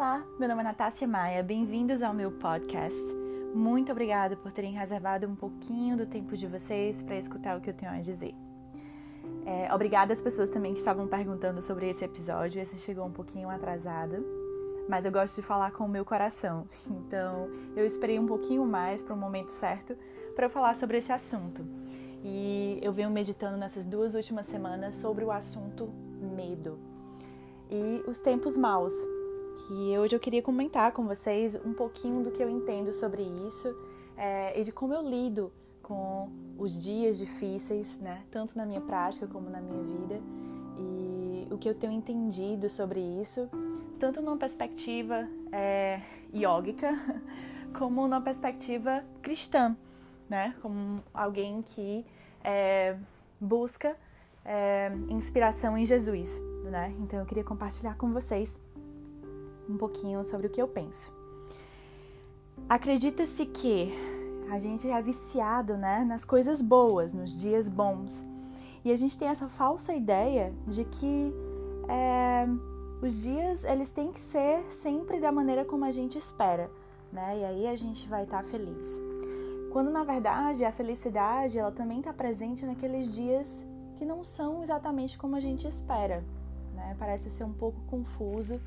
Olá, 0.00 0.24
meu 0.38 0.48
nome 0.48 0.62
é 0.62 0.64
Natácia 0.64 1.06
Maia, 1.06 1.42
bem-vindos 1.42 2.02
ao 2.02 2.14
meu 2.14 2.32
podcast. 2.32 2.98
Muito 3.54 3.92
obrigada 3.92 4.34
por 4.34 4.50
terem 4.50 4.72
reservado 4.72 5.26
um 5.26 5.36
pouquinho 5.36 5.94
do 5.94 6.06
tempo 6.06 6.34
de 6.38 6.46
vocês 6.46 7.02
para 7.02 7.18
escutar 7.18 7.58
o 7.58 7.60
que 7.60 7.68
eu 7.68 7.74
tenho 7.74 7.92
a 7.92 8.00
dizer. 8.00 8.34
É, 9.44 9.68
obrigada 9.74 10.14
às 10.14 10.22
pessoas 10.22 10.48
também 10.48 10.72
que 10.72 10.78
estavam 10.78 11.06
perguntando 11.06 11.60
sobre 11.60 11.86
esse 11.86 12.02
episódio, 12.02 12.62
esse 12.62 12.78
chegou 12.78 13.04
um 13.04 13.12
pouquinho 13.12 13.50
atrasado, 13.50 14.24
mas 14.88 15.04
eu 15.04 15.12
gosto 15.12 15.36
de 15.36 15.42
falar 15.42 15.70
com 15.72 15.84
o 15.84 15.88
meu 15.88 16.02
coração, 16.02 16.66
então 16.88 17.50
eu 17.76 17.84
esperei 17.84 18.18
um 18.18 18.26
pouquinho 18.26 18.64
mais 18.64 19.02
para 19.02 19.12
o 19.12 19.18
momento 19.18 19.50
certo 19.50 19.94
para 20.34 20.48
falar 20.48 20.76
sobre 20.76 20.96
esse 20.96 21.12
assunto. 21.12 21.62
E 22.24 22.80
eu 22.80 22.90
venho 22.90 23.10
meditando 23.10 23.58
nessas 23.58 23.84
duas 23.84 24.14
últimas 24.14 24.46
semanas 24.46 24.94
sobre 24.94 25.26
o 25.26 25.30
assunto 25.30 25.92
medo 26.22 26.78
e 27.70 28.02
os 28.06 28.18
tempos 28.18 28.56
maus, 28.56 28.94
que 29.70 29.96
hoje 29.96 30.16
eu 30.16 30.18
queria 30.18 30.42
comentar 30.42 30.90
com 30.90 31.06
vocês 31.06 31.54
um 31.64 31.72
pouquinho 31.72 32.24
do 32.24 32.32
que 32.32 32.42
eu 32.42 32.50
entendo 32.50 32.92
sobre 32.92 33.22
isso 33.46 33.72
é, 34.16 34.58
e 34.58 34.64
de 34.64 34.72
como 34.72 34.92
eu 34.92 35.00
lido 35.00 35.52
com 35.80 36.28
os 36.58 36.82
dias 36.82 37.18
difíceis, 37.18 37.96
né? 38.00 38.24
Tanto 38.32 38.58
na 38.58 38.66
minha 38.66 38.80
prática 38.80 39.28
como 39.28 39.48
na 39.48 39.60
minha 39.60 39.80
vida 39.80 40.20
e 40.76 41.46
o 41.52 41.56
que 41.56 41.68
eu 41.68 41.74
tenho 41.74 41.92
entendido 41.92 42.68
sobre 42.68 42.98
isso, 42.98 43.48
tanto 44.00 44.20
numa 44.20 44.36
perspectiva 44.36 45.28
é, 45.52 46.00
yógica 46.34 46.90
como 47.78 48.02
numa 48.08 48.20
perspectiva 48.20 49.04
cristã, 49.22 49.76
né? 50.28 50.52
Como 50.60 51.00
alguém 51.14 51.62
que 51.62 52.04
é, 52.42 52.96
busca 53.40 53.96
é, 54.44 54.90
inspiração 55.08 55.78
em 55.78 55.84
Jesus, 55.84 56.40
né? 56.64 56.92
Então 56.98 57.20
eu 57.20 57.26
queria 57.26 57.44
compartilhar 57.44 57.96
com 57.96 58.10
vocês 58.10 58.60
um 59.70 59.78
pouquinho 59.78 60.22
sobre 60.24 60.46
o 60.46 60.50
que 60.50 60.60
eu 60.60 60.68
penso. 60.68 61.12
Acredita-se 62.68 63.46
que 63.46 63.92
a 64.50 64.58
gente 64.58 64.88
é 64.88 65.00
viciado, 65.00 65.76
né, 65.76 66.04
nas 66.04 66.24
coisas 66.24 66.60
boas, 66.60 67.12
nos 67.12 67.38
dias 67.38 67.68
bons. 67.68 68.24
E 68.84 68.92
a 68.92 68.96
gente 68.96 69.18
tem 69.18 69.28
essa 69.28 69.48
falsa 69.48 69.94
ideia 69.94 70.52
de 70.66 70.84
que 70.84 71.34
é, 71.88 72.46
os 73.02 73.22
dias 73.22 73.64
eles 73.64 73.90
têm 73.90 74.12
que 74.12 74.20
ser 74.20 74.64
sempre 74.70 75.20
da 75.20 75.30
maneira 75.30 75.64
como 75.64 75.84
a 75.84 75.90
gente 75.90 76.18
espera, 76.18 76.70
né? 77.12 77.38
E 77.38 77.44
aí 77.44 77.66
a 77.66 77.76
gente 77.76 78.08
vai 78.08 78.24
estar 78.24 78.42
tá 78.42 78.48
feliz. 78.48 79.00
Quando 79.72 79.90
na 79.90 80.02
verdade 80.02 80.64
a 80.64 80.72
felicidade 80.72 81.58
ela 81.58 81.70
também 81.70 81.98
está 81.98 82.12
presente 82.12 82.66
naqueles 82.66 83.14
dias 83.14 83.64
que 83.96 84.04
não 84.04 84.24
são 84.24 84.62
exatamente 84.62 85.16
como 85.18 85.36
a 85.36 85.40
gente 85.40 85.68
espera, 85.68 86.24
né? 86.74 86.96
Parece 86.98 87.30
ser 87.30 87.44
um 87.44 87.52
pouco 87.52 87.80
confuso 87.82 88.60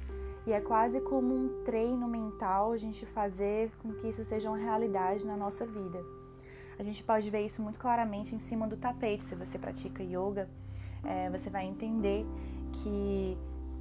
e 0.46 0.52
é 0.52 0.60
quase 0.60 1.00
como 1.02 1.34
um 1.34 1.64
treino 1.64 2.08
mental 2.08 2.72
a 2.72 2.78
gente 2.78 3.06
fazer 3.06 3.72
com 3.82 3.94
que 3.94 4.08
isso 4.08 4.24
seja 4.24 4.50
uma 4.50 4.58
realidade 4.58 5.26
na 5.26 5.38
nossa 5.38 5.66
vida. 5.66 6.04
A 6.78 6.84
gente 6.84 7.04
pode 7.04 7.30
ver 7.30 7.46
isso 7.46 7.62
muito 7.62 7.80
claramente 7.80 8.36
em 8.36 8.40
cima 8.40 8.68
do 8.68 8.76
tapete. 8.76 9.24
Se 9.24 9.36
você 9.36 9.58
pratica 9.58 10.04
yoga, 10.04 10.50
é, 11.04 11.30
você 11.30 11.50
vai 11.50 11.66
entender 11.66 12.26
que, 12.74 13.38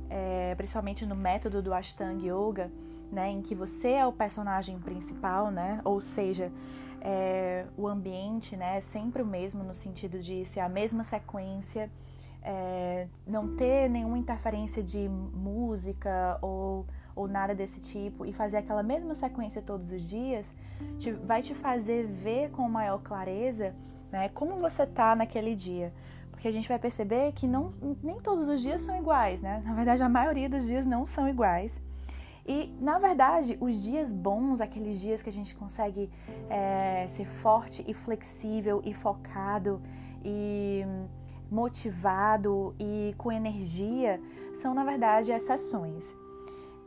é, 0.09 0.55
principalmente 0.55 1.07
no 1.07 1.17
método 1.17 1.63
do 1.63 1.73
Ashtanga 1.73 2.25
Yoga, 2.25 2.71
né, 3.11 3.31
em 3.31 3.43
que 3.43 3.55
você 3.55 3.93
é 3.93 4.07
o 4.07 4.13
personagem 4.13 4.79
principal, 4.79 5.51
né, 5.51 5.81
ou 5.85 6.01
seja, 6.01 6.53
é, 7.01 7.67
o 7.77 7.89
ambiente 7.89 8.57
né, 8.57 8.79
é 8.79 8.81
sempre 8.81 9.23
o 9.23 9.27
mesmo 9.27 9.65
no 9.65 9.75
sentido 9.75 10.21
de 10.21 10.45
ser 10.45 10.61
a 10.61 10.69
mesma 10.69 11.03
sequência 11.03 11.91
é, 12.43 13.07
não 13.27 13.57
ter 13.57 13.89
nenhuma 13.89 14.19
interferência 14.19 14.83
de 14.83 15.09
música 15.09 16.39
ou, 16.43 16.87
ou 17.15 17.29
nada 17.29 17.55
desse 17.55 17.81
tipo 17.81 18.27
e 18.27 18.33
fazer 18.33 18.59
aquela 18.59 18.83
mesma 18.83 19.15
sequência 19.15 19.63
todos 19.63 19.93
os 19.93 20.03
dias, 20.03 20.55
te, 20.99 21.13
vai 21.13 21.43
te 21.43 21.55
fazer 21.55 22.07
ver 22.07 22.51
com 22.51 22.69
maior 22.69 22.99
clareza 22.99 23.75
né, 24.11 24.29
como 24.31 24.57
você 24.57 24.87
tá 24.87 25.15
naquele 25.15 25.55
dia. 25.55 25.93
Porque 26.31 26.49
a 26.49 26.53
gente 26.53 26.69
vai 26.69 26.79
perceber 26.79 27.33
que 27.33 27.47
não, 27.47 27.73
nem 28.03 28.21
todos 28.21 28.49
os 28.49 28.61
dias 28.61 28.81
são 28.81 28.97
iguais, 28.97 29.41
né? 29.41 29.63
Na 29.65 29.75
verdade, 29.75 30.03
a 30.03 30.09
maioria 30.09 30.49
dos 30.49 30.67
dias 30.67 30.85
não 30.85 31.07
são 31.07 31.29
iguais. 31.29 31.81
E, 32.45 32.75
na 32.81 32.99
verdade, 32.99 33.57
os 33.61 33.81
dias 33.81 34.13
bons, 34.13 34.61
aqueles 34.61 35.01
dias 35.01 35.23
que 35.23 35.29
a 35.29 35.33
gente 35.33 35.55
consegue 35.55 36.11
é, 36.51 37.07
ser 37.09 37.27
forte 37.27 37.85
e 37.87 37.95
flexível 37.95 38.83
e 38.85 38.93
focado 38.93 39.81
e 40.25 40.85
motivado 41.53 42.75
e 42.81 43.15
com 43.19 43.31
energia 43.31 44.19
são, 44.55 44.73
na 44.73 44.85
verdade, 44.85 45.31
exceções. 45.31 46.17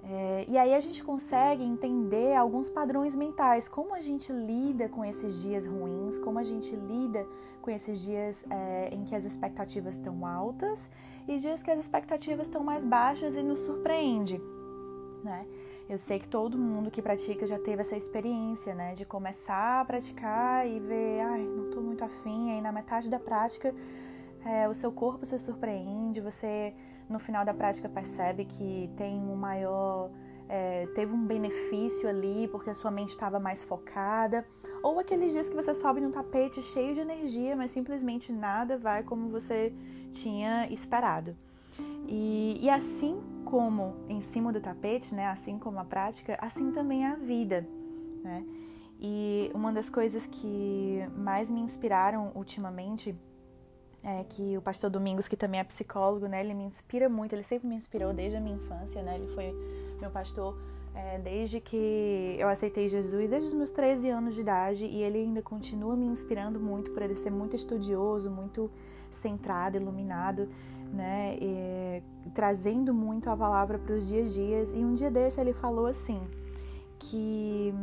É, 0.03 0.45
e 0.47 0.57
aí 0.57 0.73
a 0.73 0.79
gente 0.79 1.03
consegue 1.03 1.63
entender 1.63 2.35
alguns 2.35 2.69
padrões 2.69 3.15
mentais, 3.15 3.67
como 3.67 3.93
a 3.93 3.99
gente 3.99 4.31
lida 4.31 4.89
com 4.89 5.03
esses 5.03 5.41
dias 5.41 5.65
ruins, 5.65 6.17
como 6.17 6.37
a 6.37 6.43
gente 6.43 6.75
lida 6.75 7.25
com 7.61 7.71
esses 7.71 8.01
dias 8.01 8.45
é, 8.49 8.89
em 8.93 9.03
que 9.03 9.15
as 9.15 9.23
expectativas 9.23 9.95
estão 9.95 10.25
altas 10.25 10.91
e 11.27 11.39
dias 11.39 11.63
que 11.63 11.71
as 11.71 11.79
expectativas 11.79 12.45
estão 12.45 12.63
mais 12.63 12.85
baixas 12.85 13.35
e 13.35 13.41
nos 13.41 13.61
surpreende, 13.61 14.39
né? 15.23 15.45
Eu 15.87 15.99
sei 15.99 16.17
que 16.19 16.27
todo 16.27 16.57
mundo 16.57 16.89
que 16.89 17.01
pratica 17.01 17.45
já 17.45 17.59
teve 17.59 17.81
essa 17.81 17.95
experiência, 17.95 18.73
né, 18.73 18.95
de 18.95 19.05
começar 19.05 19.81
a 19.81 19.85
praticar 19.85 20.67
e 20.67 20.79
ver, 20.79 21.19
ai, 21.19 21.43
não 21.43 21.69
tô 21.69 21.79
muito 21.79 22.03
afim, 22.03 22.51
aí 22.51 22.61
na 22.61 22.71
metade 22.71 23.07
da 23.07 23.19
prática 23.19 23.73
é, 24.45 24.69
o 24.69 24.73
seu 24.73 24.91
corpo 24.91 25.25
se 25.25 25.37
surpreende, 25.39 26.21
você 26.21 26.73
no 27.09 27.19
final 27.19 27.43
da 27.43 27.53
prática 27.53 27.89
percebe 27.89 28.45
que 28.45 28.89
tem 28.95 29.17
um 29.19 29.35
maior. 29.35 30.11
É, 30.47 30.85
teve 30.93 31.11
um 31.11 31.25
benefício 31.25 32.07
ali 32.07 32.47
porque 32.49 32.69
a 32.69 32.75
sua 32.75 32.91
mente 32.91 33.09
estava 33.09 33.39
mais 33.39 33.63
focada, 33.63 34.45
ou 34.83 34.99
aqueles 34.99 35.31
dias 35.31 35.49
que 35.49 35.55
você 35.55 35.73
sobe 35.73 35.99
no 35.99 36.11
tapete 36.11 36.61
cheio 36.61 36.93
de 36.93 36.99
energia, 36.99 37.55
mas 37.55 37.71
simplesmente 37.71 38.31
nada 38.31 38.77
vai 38.77 39.01
como 39.01 39.27
você 39.27 39.73
tinha 40.11 40.71
esperado. 40.71 41.35
E, 42.07 42.59
e 42.61 42.69
assim 42.69 43.19
como 43.43 43.95
em 44.07 44.21
cima 44.21 44.53
do 44.53 44.61
tapete, 44.61 45.15
né, 45.15 45.25
assim 45.27 45.57
como 45.57 45.79
a 45.79 45.83
prática, 45.83 46.37
assim 46.39 46.71
também 46.71 47.05
é 47.05 47.07
a 47.07 47.15
vida. 47.15 47.67
Né? 48.23 48.45
E 48.99 49.49
uma 49.53 49.73
das 49.73 49.89
coisas 49.89 50.27
que 50.27 50.99
mais 51.17 51.49
me 51.49 51.59
inspiraram 51.59 52.31
ultimamente 52.35 53.15
é, 54.05 54.23
que 54.23 54.55
o 54.55 54.61
pastor 54.61 54.91
Domingos, 54.91 55.27
que 55.27 55.35
também 55.35 55.59
é 55.59 55.63
psicólogo, 55.63 56.27
né, 56.27 56.39
ele 56.39 56.53
me 56.53 56.63
inspira 56.63 57.09
muito, 57.09 57.33
ele 57.33 57.41
sempre 57.41 57.67
me 57.67 57.73
inspirou 57.73 58.13
desde 58.13 58.37
a 58.37 58.39
minha 58.39 58.55
infância, 58.55 59.01
né, 59.01 59.15
ele 59.15 59.33
foi 59.33 59.51
meu 59.99 60.11
pastor 60.11 60.55
é, 60.93 61.17
desde 61.17 61.59
que 61.59 62.35
eu 62.37 62.47
aceitei 62.47 62.87
Jesus, 62.87 63.27
desde 63.27 63.47
os 63.47 63.53
meus 63.55 63.71
13 63.71 64.11
anos 64.11 64.35
de 64.35 64.41
idade, 64.41 64.85
e 64.85 65.01
ele 65.01 65.17
ainda 65.17 65.41
continua 65.41 65.95
me 65.95 66.05
inspirando 66.05 66.59
muito 66.59 66.91
por 66.91 67.01
ele 67.01 67.15
ser 67.15 67.31
muito 67.31 67.55
estudioso, 67.55 68.29
muito 68.29 68.69
centrado, 69.09 69.75
iluminado, 69.75 70.47
né, 70.93 71.35
e, 71.41 72.03
trazendo 72.35 72.93
muito 72.93 73.27
a 73.31 73.35
palavra 73.35 73.79
para 73.79 73.95
os 73.95 74.07
dias 74.07 74.29
a 74.29 74.33
dias. 74.33 74.71
E 74.71 74.85
um 74.85 74.93
dia 74.93 75.09
desse 75.09 75.41
ele 75.41 75.51
falou 75.51 75.87
assim, 75.87 76.21
que 76.99 77.73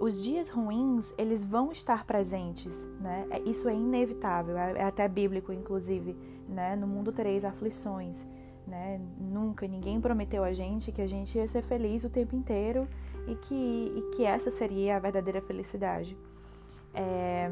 os 0.00 0.22
dias 0.22 0.48
ruins, 0.48 1.12
eles 1.18 1.44
vão 1.44 1.70
estar 1.70 2.06
presentes, 2.06 2.88
né? 2.98 3.26
É, 3.30 3.40
isso 3.42 3.68
é 3.68 3.74
inevitável, 3.74 4.56
é, 4.56 4.78
é 4.78 4.84
até 4.84 5.06
bíblico, 5.06 5.52
inclusive, 5.52 6.16
né? 6.48 6.74
No 6.74 6.86
mundo 6.86 7.12
tereis 7.12 7.44
aflições, 7.44 8.26
né? 8.66 8.98
Nunca 9.20 9.68
ninguém 9.68 10.00
prometeu 10.00 10.42
a 10.42 10.54
gente 10.54 10.90
que 10.90 11.02
a 11.02 11.06
gente 11.06 11.36
ia 11.36 11.46
ser 11.46 11.62
feliz 11.62 12.02
o 12.02 12.08
tempo 12.08 12.34
inteiro 12.34 12.88
e 13.28 13.34
que, 13.34 13.92
e 13.94 14.16
que 14.16 14.24
essa 14.24 14.50
seria 14.50 14.96
a 14.96 14.98
verdadeira 14.98 15.42
felicidade. 15.42 16.16
É... 16.94 17.50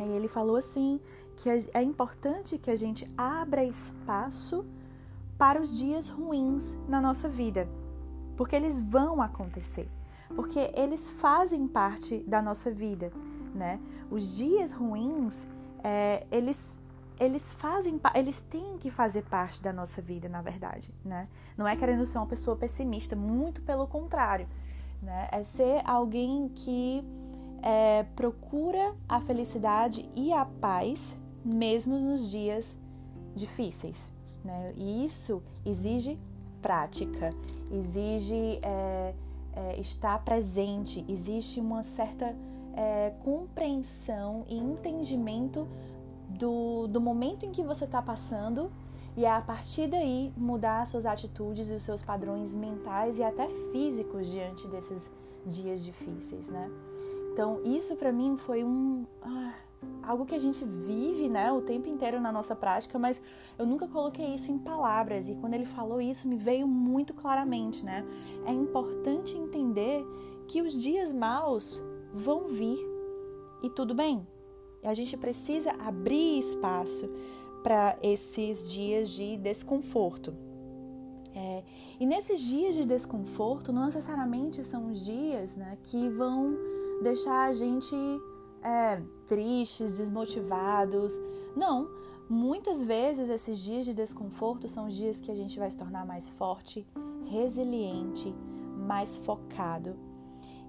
Aí 0.00 0.10
ele 0.12 0.28
falou 0.28 0.56
assim 0.56 0.98
que 1.36 1.48
é 1.74 1.82
importante 1.82 2.56
que 2.56 2.70
a 2.70 2.76
gente 2.76 3.08
abra 3.18 3.62
espaço 3.62 4.64
para 5.36 5.60
os 5.60 5.76
dias 5.76 6.08
ruins 6.08 6.78
na 6.88 7.02
nossa 7.02 7.28
vida, 7.28 7.68
porque 8.34 8.56
eles 8.56 8.80
vão 8.80 9.20
acontecer 9.20 9.88
porque 10.34 10.70
eles 10.74 11.08
fazem 11.08 11.66
parte 11.66 12.18
da 12.26 12.42
nossa 12.42 12.70
vida, 12.70 13.12
né? 13.54 13.80
Os 14.10 14.36
dias 14.36 14.72
ruins, 14.72 15.46
é, 15.82 16.26
eles 16.30 16.80
eles 17.18 17.52
fazem, 17.52 18.00
eles 18.14 18.40
têm 18.50 18.76
que 18.76 18.90
fazer 18.90 19.22
parte 19.22 19.62
da 19.62 19.72
nossa 19.72 20.02
vida, 20.02 20.28
na 20.28 20.42
verdade, 20.42 20.92
né? 21.04 21.28
Não 21.56 21.66
é 21.66 21.76
querendo 21.76 22.04
ser 22.04 22.18
uma 22.18 22.26
pessoa 22.26 22.56
pessimista, 22.56 23.14
muito 23.14 23.62
pelo 23.62 23.86
contrário, 23.86 24.48
né? 25.00 25.28
É 25.30 25.44
ser 25.44 25.80
alguém 25.84 26.48
que 26.48 27.04
é, 27.62 28.02
procura 28.16 28.94
a 29.08 29.20
felicidade 29.20 30.08
e 30.16 30.32
a 30.32 30.44
paz 30.44 31.16
mesmo 31.44 31.98
nos 31.98 32.28
dias 32.28 32.76
difíceis, 33.34 34.12
né? 34.44 34.72
E 34.76 35.04
isso 35.04 35.42
exige 35.64 36.18
prática, 36.60 37.30
exige 37.70 38.58
é, 38.62 39.14
é, 39.54 39.78
está 39.80 40.18
presente, 40.18 41.04
existe 41.08 41.60
uma 41.60 41.82
certa 41.82 42.34
é, 42.74 43.12
compreensão 43.22 44.44
e 44.48 44.56
entendimento 44.56 45.68
do, 46.28 46.86
do 46.88 47.00
momento 47.00 47.46
em 47.46 47.52
que 47.52 47.62
você 47.62 47.84
está 47.84 48.02
passando 48.02 48.70
e 49.16 49.24
é 49.24 49.30
a 49.30 49.40
partir 49.40 49.86
daí 49.86 50.32
mudar 50.36 50.86
suas 50.86 51.06
atitudes 51.06 51.70
e 51.70 51.74
os 51.74 51.82
seus 51.82 52.02
padrões 52.02 52.54
mentais 52.54 53.18
e 53.18 53.22
até 53.22 53.48
físicos 53.70 54.26
diante 54.26 54.66
desses 54.68 55.10
dias 55.46 55.84
difíceis, 55.84 56.48
né? 56.48 56.68
Então, 57.32 57.60
isso 57.64 57.96
para 57.96 58.12
mim 58.12 58.36
foi 58.36 58.64
um 58.64 59.06
ah, 59.22 59.54
algo 60.02 60.26
que 60.26 60.34
a 60.34 60.38
gente 60.38 60.64
vive, 60.64 61.28
né, 61.28 61.50
o 61.52 61.62
tempo 61.62 61.88
inteiro 61.88 62.20
na 62.20 62.30
nossa 62.30 62.54
prática, 62.54 62.98
mas 62.98 63.20
eu 63.58 63.66
nunca 63.66 63.88
coloquei 63.88 64.34
isso 64.34 64.50
em 64.50 64.58
palavras 64.58 65.28
e 65.28 65.34
quando 65.34 65.54
ele 65.54 65.66
falou 65.66 66.00
isso 66.00 66.28
me 66.28 66.36
veio 66.36 66.66
muito 66.66 67.14
claramente, 67.14 67.84
né? 67.84 68.04
É 68.46 68.52
importante 68.52 69.36
entender 69.36 70.04
que 70.46 70.60
os 70.60 70.80
dias 70.82 71.12
maus 71.12 71.82
vão 72.12 72.48
vir 72.48 72.78
e 73.62 73.70
tudo 73.70 73.94
bem. 73.94 74.26
A 74.82 74.92
gente 74.92 75.16
precisa 75.16 75.70
abrir 75.78 76.38
espaço 76.38 77.08
para 77.62 77.96
esses 78.02 78.70
dias 78.70 79.08
de 79.08 79.38
desconforto. 79.38 80.34
É, 81.34 81.64
e 81.98 82.06
nesses 82.06 82.40
dias 82.40 82.74
de 82.76 82.84
desconforto, 82.84 83.72
não 83.72 83.86
necessariamente 83.86 84.62
são 84.62 84.92
os 84.92 85.04
dias 85.04 85.56
né, 85.56 85.76
que 85.82 86.08
vão 86.10 86.56
deixar 87.02 87.48
a 87.48 87.52
gente 87.52 87.96
é, 88.64 89.00
tristes, 89.28 89.98
desmotivados. 89.98 91.12
Não, 91.54 91.88
muitas 92.28 92.82
vezes 92.82 93.28
esses 93.28 93.58
dias 93.58 93.84
de 93.84 93.94
desconforto 93.94 94.66
são 94.66 94.86
os 94.86 94.94
dias 94.94 95.20
que 95.20 95.30
a 95.30 95.34
gente 95.34 95.58
vai 95.58 95.70
se 95.70 95.76
tornar 95.76 96.06
mais 96.06 96.30
forte, 96.30 96.86
resiliente, 97.26 98.34
mais 98.86 99.16
focado. 99.18 99.94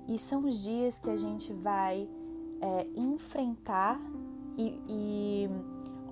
E 0.07 0.19
são 0.19 0.45
os 0.45 0.61
dias 0.61 0.99
que 0.99 1.09
a 1.09 1.17
gente 1.17 1.51
vai 1.53 2.07
é, 2.61 2.87
enfrentar 2.95 3.99
e, 4.57 4.79
e 4.87 5.49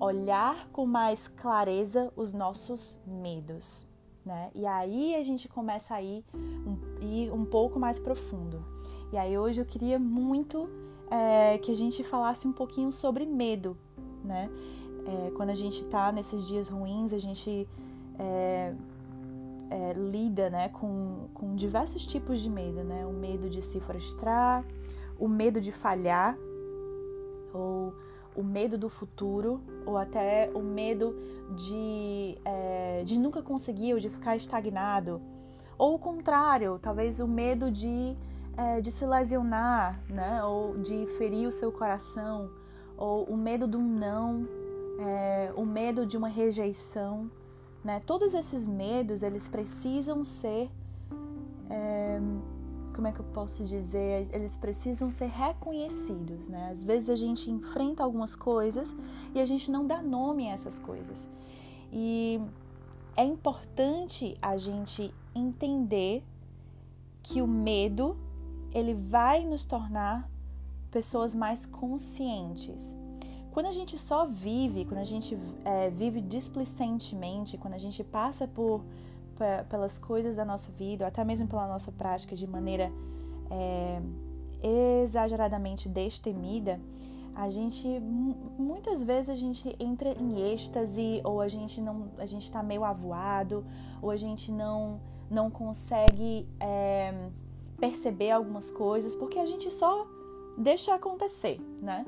olhar 0.00 0.68
com 0.70 0.86
mais 0.86 1.28
clareza 1.28 2.12
os 2.16 2.32
nossos 2.32 2.98
medos. 3.06 3.86
Né? 4.24 4.50
E 4.54 4.66
aí 4.66 5.14
a 5.14 5.22
gente 5.22 5.48
começa 5.48 5.94
a 5.94 6.02
ir 6.02 6.24
um, 6.34 6.78
ir 7.00 7.30
um 7.32 7.44
pouco 7.44 7.78
mais 7.78 7.98
profundo. 7.98 8.64
E 9.12 9.18
aí 9.18 9.38
hoje 9.38 9.60
eu 9.60 9.66
queria 9.66 9.98
muito 9.98 10.68
é, 11.10 11.58
que 11.58 11.70
a 11.70 11.74
gente 11.74 12.02
falasse 12.02 12.46
um 12.46 12.52
pouquinho 12.52 12.90
sobre 12.90 13.26
medo, 13.26 13.76
né? 14.24 14.50
É, 15.06 15.30
quando 15.32 15.50
a 15.50 15.54
gente 15.54 15.82
está 15.84 16.10
nesses 16.10 16.46
dias 16.46 16.68
ruins, 16.68 17.12
a 17.12 17.18
gente 17.18 17.68
é, 18.18 18.74
é, 19.70 19.92
lida 19.92 20.48
né, 20.48 20.68
com, 20.70 21.28
com 21.34 21.54
diversos 21.54 22.06
tipos 22.06 22.40
de 22.40 22.48
medo, 22.48 22.82
né? 22.82 23.04
O 23.06 23.12
medo 23.12 23.50
de 23.50 23.60
se 23.60 23.80
frustrar, 23.80 24.64
o 25.18 25.28
medo 25.28 25.60
de 25.60 25.72
falhar, 25.72 26.36
ou 27.52 27.94
o 28.34 28.42
medo 28.42 28.76
do 28.76 28.88
futuro, 28.88 29.60
ou 29.86 29.96
até 29.96 30.50
o 30.54 30.60
medo 30.60 31.14
de, 31.56 32.36
é, 32.44 33.02
de 33.04 33.18
nunca 33.18 33.42
conseguir 33.42 33.94
ou 33.94 34.00
de 34.00 34.10
ficar 34.10 34.36
estagnado. 34.36 35.20
Ou 35.78 35.94
o 35.94 35.98
contrário, 35.98 36.78
talvez 36.80 37.20
o 37.20 37.28
medo 37.28 37.70
de, 37.70 38.16
é, 38.56 38.80
de 38.80 38.90
se 38.90 39.04
lesionar, 39.04 40.00
né? 40.08 40.42
ou 40.44 40.78
de 40.78 41.06
ferir 41.18 41.48
o 41.48 41.52
seu 41.52 41.72
coração, 41.72 42.50
ou 42.96 43.24
o 43.24 43.36
medo 43.36 43.66
de 43.66 43.76
um 43.76 43.86
não, 43.86 44.48
é, 44.98 45.52
o 45.56 45.64
medo 45.64 46.06
de 46.06 46.16
uma 46.16 46.28
rejeição. 46.28 47.30
Né? 47.82 48.00
Todos 48.06 48.34
esses 48.34 48.66
medos, 48.66 49.22
eles 49.22 49.46
precisam 49.48 50.24
ser 50.24 50.70
é, 51.68 52.20
como 52.94 53.08
é 53.08 53.12
que 53.12 53.20
eu 53.20 53.24
posso 53.26 53.64
dizer, 53.64 54.28
eles 54.32 54.56
precisam 54.56 55.10
ser 55.10 55.26
reconhecidos, 55.26 56.48
né? 56.48 56.70
Às 56.70 56.84
vezes 56.84 57.10
a 57.10 57.16
gente 57.16 57.50
enfrenta 57.50 58.04
algumas 58.04 58.36
coisas 58.36 58.94
e 59.34 59.40
a 59.40 59.44
gente 59.44 59.70
não 59.70 59.84
dá 59.84 60.00
nome 60.00 60.48
a 60.48 60.52
essas 60.52 60.78
coisas. 60.78 61.28
E 61.92 62.40
é 63.16 63.24
importante 63.24 64.36
a 64.40 64.56
gente 64.56 65.12
entender 65.34 66.22
que 67.22 67.42
o 67.42 67.46
medo 67.48 68.16
ele 68.74 68.92
vai 68.92 69.46
nos 69.46 69.64
tornar 69.64 70.28
pessoas 70.90 71.34
mais 71.34 71.64
conscientes. 71.64 72.96
Quando 73.52 73.66
a 73.66 73.72
gente 73.72 73.96
só 73.96 74.26
vive, 74.26 74.84
quando 74.84 74.98
a 74.98 75.04
gente 75.04 75.38
é, 75.64 75.88
vive 75.88 76.20
displicentemente, 76.20 77.56
quando 77.56 77.74
a 77.74 77.78
gente 77.78 78.02
passa 78.02 78.48
por 78.48 78.84
pelas 79.68 79.98
coisas 79.98 80.36
da 80.36 80.44
nossa 80.44 80.70
vida, 80.72 81.08
até 81.08 81.24
mesmo 81.24 81.48
pela 81.48 81.66
nossa 81.66 81.90
prática 81.90 82.36
de 82.36 82.46
maneira 82.46 82.92
é, 83.50 84.00
exageradamente 85.02 85.88
destemida, 85.88 86.80
a 87.34 87.48
gente 87.48 88.00
muitas 88.56 89.02
vezes 89.02 89.28
a 89.28 89.34
gente 89.34 89.74
entra 89.80 90.10
em 90.10 90.52
êxtase 90.52 91.20
ou 91.24 91.40
a 91.40 91.48
gente 91.48 91.80
não 91.80 92.08
a 92.18 92.26
gente 92.26 92.44
está 92.44 92.62
meio 92.62 92.84
avoado 92.84 93.64
ou 94.00 94.10
a 94.10 94.16
gente 94.16 94.52
não 94.52 95.00
não 95.28 95.50
consegue 95.50 96.48
é, 96.60 97.12
perceber 97.84 98.30
algumas 98.30 98.70
coisas 98.70 99.14
porque 99.14 99.38
a 99.38 99.44
gente 99.44 99.70
só 99.70 100.06
deixa 100.56 100.94
acontecer, 100.94 101.60
né? 101.82 102.06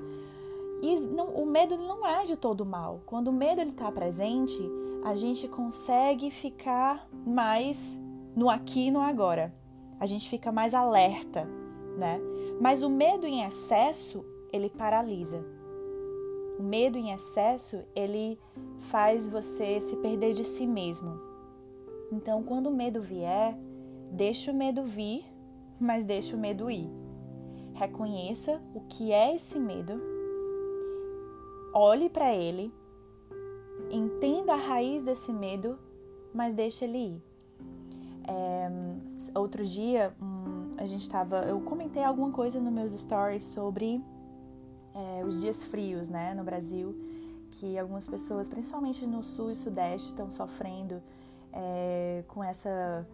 E 0.82 0.98
não, 1.00 1.26
o 1.34 1.44
medo 1.44 1.76
não 1.76 2.06
é 2.06 2.24
de 2.24 2.34
todo 2.34 2.64
mal. 2.64 3.02
Quando 3.04 3.28
o 3.28 3.32
medo 3.32 3.60
está 3.60 3.92
presente, 3.92 4.58
a 5.04 5.14
gente 5.14 5.46
consegue 5.48 6.30
ficar 6.30 7.06
mais 7.26 8.00
no 8.34 8.48
aqui 8.48 8.86
e 8.86 8.90
no 8.90 9.00
agora. 9.00 9.54
A 10.00 10.06
gente 10.06 10.30
fica 10.30 10.50
mais 10.50 10.72
alerta, 10.72 11.46
né? 11.98 12.18
Mas 12.58 12.82
o 12.82 12.88
medo 12.88 13.26
em 13.26 13.42
excesso, 13.42 14.24
ele 14.50 14.70
paralisa. 14.70 15.44
O 16.58 16.62
medo 16.62 16.96
em 16.96 17.12
excesso, 17.12 17.82
ele 17.94 18.38
faz 18.78 19.28
você 19.28 19.78
se 19.78 19.96
perder 19.96 20.32
de 20.32 20.44
si 20.44 20.66
mesmo. 20.66 21.20
Então, 22.10 22.42
quando 22.42 22.68
o 22.68 22.74
medo 22.74 23.02
vier, 23.02 23.58
deixa 24.10 24.50
o 24.50 24.54
medo 24.54 24.82
vir, 24.82 25.35
mas 25.80 26.04
deixa 26.04 26.36
o 26.36 26.38
medo 26.38 26.70
ir. 26.70 26.88
Reconheça 27.74 28.62
o 28.74 28.80
que 28.82 29.12
é 29.12 29.34
esse 29.34 29.58
medo, 29.58 30.00
olhe 31.74 32.08
para 32.08 32.34
ele 32.34 32.72
entenda 33.90 34.54
a 34.54 34.56
raiz 34.56 35.02
desse 35.02 35.32
medo, 35.32 35.78
mas 36.34 36.54
deixa 36.54 36.84
ele 36.84 36.98
ir. 36.98 37.22
É, 38.28 39.38
outro 39.38 39.64
dia, 39.64 40.14
um, 40.20 40.74
a 40.76 40.84
gente 40.84 41.02
estava, 41.02 41.42
eu 41.42 41.60
comentei 41.60 42.02
alguma 42.02 42.32
coisa 42.32 42.60
nos 42.60 42.72
meus 42.72 42.90
stories 42.92 43.44
sobre 43.44 44.02
é, 44.94 45.24
os 45.24 45.40
dias 45.40 45.62
frios, 45.62 46.08
né, 46.08 46.34
no 46.34 46.42
Brasil, 46.42 46.94
que 47.50 47.78
algumas 47.78 48.06
pessoas, 48.06 48.48
principalmente 48.48 49.06
no 49.06 49.22
sul 49.22 49.50
e 49.50 49.54
sudeste, 49.54 50.08
estão 50.08 50.30
sofrendo 50.30 51.00
é, 51.52 52.24
com 52.28 52.42
essa 52.42 53.06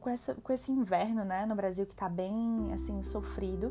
com, 0.00 0.10
essa, 0.10 0.34
com 0.34 0.52
esse 0.52 0.72
inverno, 0.72 1.24
né, 1.24 1.46
no 1.46 1.54
Brasil 1.54 1.86
que 1.86 1.92
está 1.92 2.08
bem, 2.08 2.72
assim, 2.72 3.02
sofrido. 3.02 3.70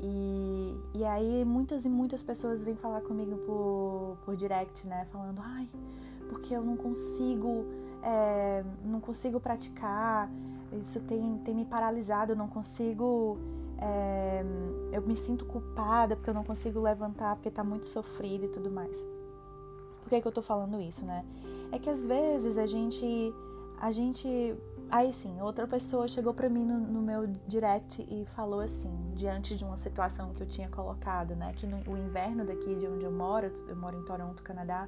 E, 0.00 0.80
e 0.94 1.04
aí 1.04 1.44
muitas 1.44 1.84
e 1.84 1.88
muitas 1.88 2.22
pessoas 2.24 2.64
vêm 2.64 2.74
falar 2.74 3.02
comigo 3.02 3.36
por, 3.46 4.18
por 4.24 4.34
direct, 4.34 4.86
né? 4.88 5.06
Falando, 5.12 5.40
ai, 5.40 5.68
porque 6.28 6.52
eu 6.54 6.62
não 6.62 6.76
consigo, 6.76 7.66
é, 8.02 8.64
não 8.84 9.00
consigo 9.00 9.38
praticar, 9.38 10.28
isso 10.80 11.00
tem, 11.00 11.38
tem 11.38 11.54
me 11.54 11.64
paralisado, 11.64 12.32
eu 12.32 12.36
não 12.36 12.48
consigo. 12.48 13.38
É, 13.78 14.44
eu 14.92 15.02
me 15.02 15.16
sinto 15.16 15.44
culpada 15.44 16.14
porque 16.14 16.30
eu 16.30 16.34
não 16.34 16.44
consigo 16.44 16.80
levantar, 16.80 17.34
porque 17.36 17.50
tá 17.50 17.64
muito 17.64 17.86
sofrido 17.86 18.44
e 18.44 18.48
tudo 18.48 18.70
mais. 18.70 19.06
Por 20.02 20.08
que, 20.08 20.20
que 20.20 20.26
eu 20.26 20.32
tô 20.32 20.42
falando 20.42 20.80
isso, 20.80 21.04
né? 21.04 21.24
É 21.70 21.78
que 21.78 21.90
às 21.90 22.04
vezes 22.04 22.58
a 22.58 22.66
gente. 22.66 23.32
A 23.78 23.90
gente 23.90 24.28
Aí 24.92 25.10
sim, 25.10 25.40
outra 25.40 25.66
pessoa 25.66 26.06
chegou 26.06 26.34
para 26.34 26.50
mim 26.50 26.66
no, 26.66 26.78
no, 26.78 27.00
meu 27.00 27.26
direct 27.48 28.06
e 28.10 28.26
falou 28.26 28.60
assim, 28.60 28.94
diante 29.14 29.56
de 29.56 29.64
uma 29.64 29.74
situação 29.74 30.34
que 30.34 30.42
eu 30.42 30.46
tinha 30.46 30.68
colocado, 30.68 31.34
né, 31.34 31.54
que 31.56 31.66
no, 31.66 31.78
o 31.90 31.96
inverno 31.96 32.44
daqui 32.44 32.74
de 32.74 32.86
onde 32.86 33.02
eu 33.02 33.10
moro, 33.10 33.50
eu 33.66 33.74
moro 33.74 33.96
em 33.98 34.04
Toronto, 34.04 34.42
Canadá, 34.42 34.86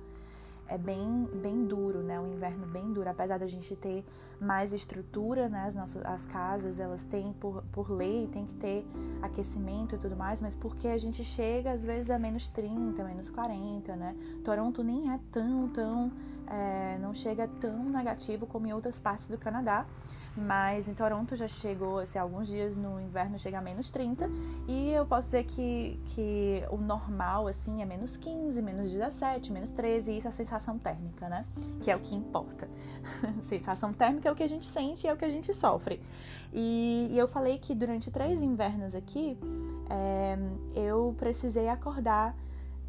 é 0.69 0.77
bem, 0.77 1.27
bem 1.35 1.65
duro, 1.65 2.03
né? 2.03 2.19
Um 2.19 2.27
inverno 2.27 2.67
bem 2.67 2.93
duro. 2.93 3.09
Apesar 3.09 3.39
da 3.39 3.47
gente 3.47 3.77
ter 3.77 4.05
mais 4.41 4.73
estrutura, 4.73 5.49
né? 5.49 5.67
As 5.67 5.75
nossas 5.75 6.05
as 6.05 6.27
casas, 6.27 6.81
elas 6.81 7.03
têm, 7.05 7.33
por, 7.35 7.63
por 7.73 7.91
lei, 7.91 8.29
tem 8.29 8.47
que 8.47 8.55
ter 8.55 8.87
aquecimento 9.23 9.95
e 9.95 9.99
tudo 9.99 10.17
mais, 10.17 10.41
mas 10.41 10.55
porque 10.55 10.89
a 10.89 10.99
gente 10.99 11.25
chega 11.25 11.73
às 11.73 11.85
vezes 11.85 12.11
a 12.11 12.19
menos 12.19 12.49
30, 12.49 13.03
menos 13.05 13.31
40, 13.31 13.97
né? 13.97 14.17
Toronto 14.45 14.83
nem 14.83 15.13
é 15.13 15.21
tão, 15.31 15.69
tão. 15.69 16.13
É, 16.47 16.99
não 16.99 17.15
chega 17.15 17.49
tão 17.59 17.85
negativo 17.85 18.47
como 18.47 18.67
em 18.67 18.73
outras 18.73 19.01
partes 19.01 19.29
do 19.29 19.39
Canadá. 19.39 19.87
Mas 20.37 20.89
em 20.89 20.95
Toronto 20.95 21.37
já 21.37 21.47
chegou, 21.47 22.01
assim, 22.01 22.19
alguns 22.19 22.49
dias 22.49 22.75
no 22.75 23.01
inverno 23.01 23.39
chega 23.39 23.59
a 23.59 23.61
menos 23.61 23.91
30 23.91 24.29
e 24.67 24.91
eu 24.91 25.07
posso 25.07 25.29
dizer 25.29 25.45
que, 25.45 26.01
que 26.07 26.63
o 26.71 26.77
normal, 26.77 27.47
assim, 27.47 27.83
é 27.83 27.85
menos 27.85 28.17
15, 28.17 28.61
menos 28.61 28.91
17, 28.91 29.53
menos 29.53 29.71
13 29.71 30.11
e 30.11 30.19
isso 30.19 30.27
é 30.27 30.31
a 30.31 30.33
sensação 30.33 30.77
térmica, 30.77 31.29
né? 31.29 31.47
Que 31.81 31.91
é 31.91 31.95
o 31.95 32.01
que 32.01 32.17
importa. 32.17 32.69
sensação 33.43 33.93
térmica 33.93 34.24
é 34.27 34.33
o 34.33 34.35
que 34.35 34.43
a 34.43 34.49
gente 34.49 34.65
sente 34.65 35.07
e 35.07 35.11
é 35.11 35.13
o 35.13 35.17
que 35.17 35.25
a 35.25 35.31
gente 35.31 35.53
sofre. 35.53 36.01
E, 36.53 37.09
e 37.11 37.19
eu 37.19 37.27
falei 37.29 37.59
que 37.59 37.75
durante 37.75 38.11
três 38.11 38.43
invernos 38.43 38.95
aqui, 38.95 39.39
é, 39.91 40.39
eu 40.75 41.15
precisei 41.19 41.69
acordar 41.69 42.37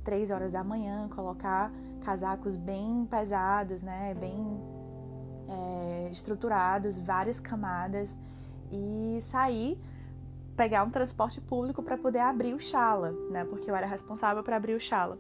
três 0.04 0.32
horas 0.32 0.52
da 0.52 0.64
manhã, 0.64 1.10
colocar 1.10 1.72
casacos 2.04 2.56
bem 2.56 3.08
pesados, 3.10 3.82
né? 3.82 4.16
Bem 4.20 4.62
é, 5.50 6.10
estruturados, 6.12 7.00
várias 7.00 7.40
camadas 7.40 8.14
e 8.72 9.20
sair 9.22 9.80
pegar 10.56 10.84
um 10.84 10.90
transporte 10.90 11.42
público 11.42 11.84
para 11.84 11.98
poder 11.98 12.20
abrir 12.20 12.54
o 12.54 12.60
Chala, 12.60 13.12
né? 13.30 13.44
Porque 13.44 13.70
eu 13.70 13.76
era 13.76 13.86
responsável 13.86 14.42
para 14.44 14.56
abrir 14.56 14.74
o 14.74 14.80
Chala 14.80 15.18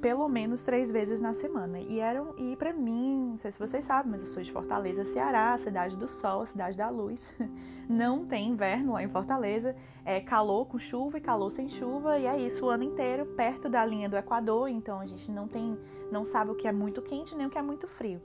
pelo 0.00 0.28
menos 0.28 0.62
três 0.62 0.90
vezes 0.90 1.20
na 1.20 1.32
semana. 1.32 1.80
E 1.80 1.98
eram 2.00 2.34
e 2.36 2.56
para 2.56 2.72
mim, 2.72 3.30
não 3.30 3.38
sei 3.38 3.50
se 3.50 3.58
vocês 3.58 3.84
sabem, 3.84 4.12
mas 4.12 4.22
eu 4.22 4.32
sou 4.32 4.42
de 4.42 4.52
Fortaleza, 4.52 5.04
Ceará, 5.04 5.56
cidade 5.58 5.96
do 5.96 6.08
sol, 6.08 6.46
cidade 6.46 6.76
da 6.76 6.88
luz. 6.88 7.34
Não 7.88 8.24
tem 8.24 8.48
inverno 8.48 8.92
lá 8.92 9.02
em 9.02 9.08
Fortaleza, 9.08 9.74
é 10.04 10.20
calor 10.20 10.66
com 10.66 10.78
chuva 10.78 11.18
e 11.18 11.20
calor 11.20 11.50
sem 11.50 11.68
chuva 11.68 12.18
e 12.18 12.26
é 12.26 12.38
isso 12.38 12.66
o 12.66 12.68
ano 12.68 12.84
inteiro, 12.84 13.26
perto 13.26 13.68
da 13.68 13.84
linha 13.84 14.08
do 14.08 14.16
Equador. 14.16 14.68
Então 14.68 15.00
a 15.00 15.06
gente 15.06 15.30
não 15.32 15.48
tem, 15.48 15.78
não 16.12 16.24
sabe 16.24 16.50
o 16.50 16.54
que 16.54 16.68
é 16.68 16.72
muito 16.72 17.02
quente 17.02 17.34
nem 17.34 17.46
o 17.46 17.50
que 17.50 17.58
é 17.58 17.62
muito 17.62 17.88
frio. 17.88 18.20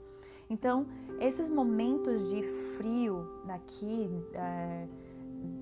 Então 0.48 0.86
esses 1.18 1.48
momentos 1.50 2.30
de 2.30 2.42
frio 2.76 3.26
aqui, 3.48 4.10
é, 4.34 4.86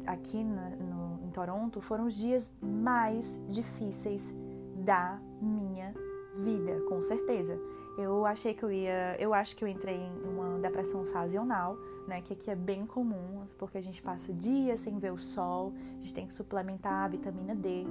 aqui 0.07 0.43
na, 0.43 0.71
no, 0.71 1.21
em 1.25 1.31
Toronto, 1.31 1.81
foram 1.81 2.07
os 2.07 2.15
dias 2.15 2.53
mais 2.61 3.41
difíceis 3.49 4.35
da 4.83 5.21
minha 5.41 5.95
vida, 6.37 6.81
com 6.89 7.01
certeza. 7.01 7.59
Eu 7.97 8.25
achei 8.25 8.55
que 8.55 8.63
eu 8.63 8.73
ia, 8.73 9.17
eu 9.19 9.35
acho 9.35 9.55
que 9.55 9.63
eu 9.63 9.69
entrei 9.69 9.97
em 9.97 10.29
uma 10.29 10.59
depressão 10.59 11.05
sazonal, 11.05 11.77
né, 12.09 12.23
que 12.23 12.33
aqui 12.33 12.51
é 12.51 12.55
bem 12.55 12.87
comum, 12.87 13.45
porque 13.59 13.77
a 13.77 13.83
gente 13.83 14.03
passa 14.03 14.33
dias 14.33 14.81
sem 14.81 14.99
ver 14.99 15.13
o 15.13 15.19
sol, 15.19 15.75
a 15.97 16.01
gente 16.01 16.15
tem 16.15 16.27
que 16.27 16.33
suplementar 16.33 17.05
a 17.05 17.09
vitamina 17.09 17.55
D, 17.55 17.85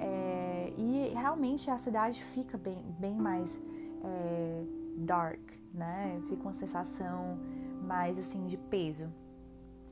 é, 0.00 0.72
e 0.76 1.12
realmente 1.14 1.70
a 1.70 1.76
cidade 1.76 2.24
fica 2.24 2.56
bem, 2.56 2.82
bem 2.98 3.14
mais 3.14 3.54
é, 4.02 4.64
dark, 4.96 5.40
né, 5.74 6.20
fica 6.28 6.42
uma 6.42 6.54
sensação 6.54 7.38
mais 7.82 8.18
assim 8.18 8.46
de 8.46 8.56
peso. 8.56 9.12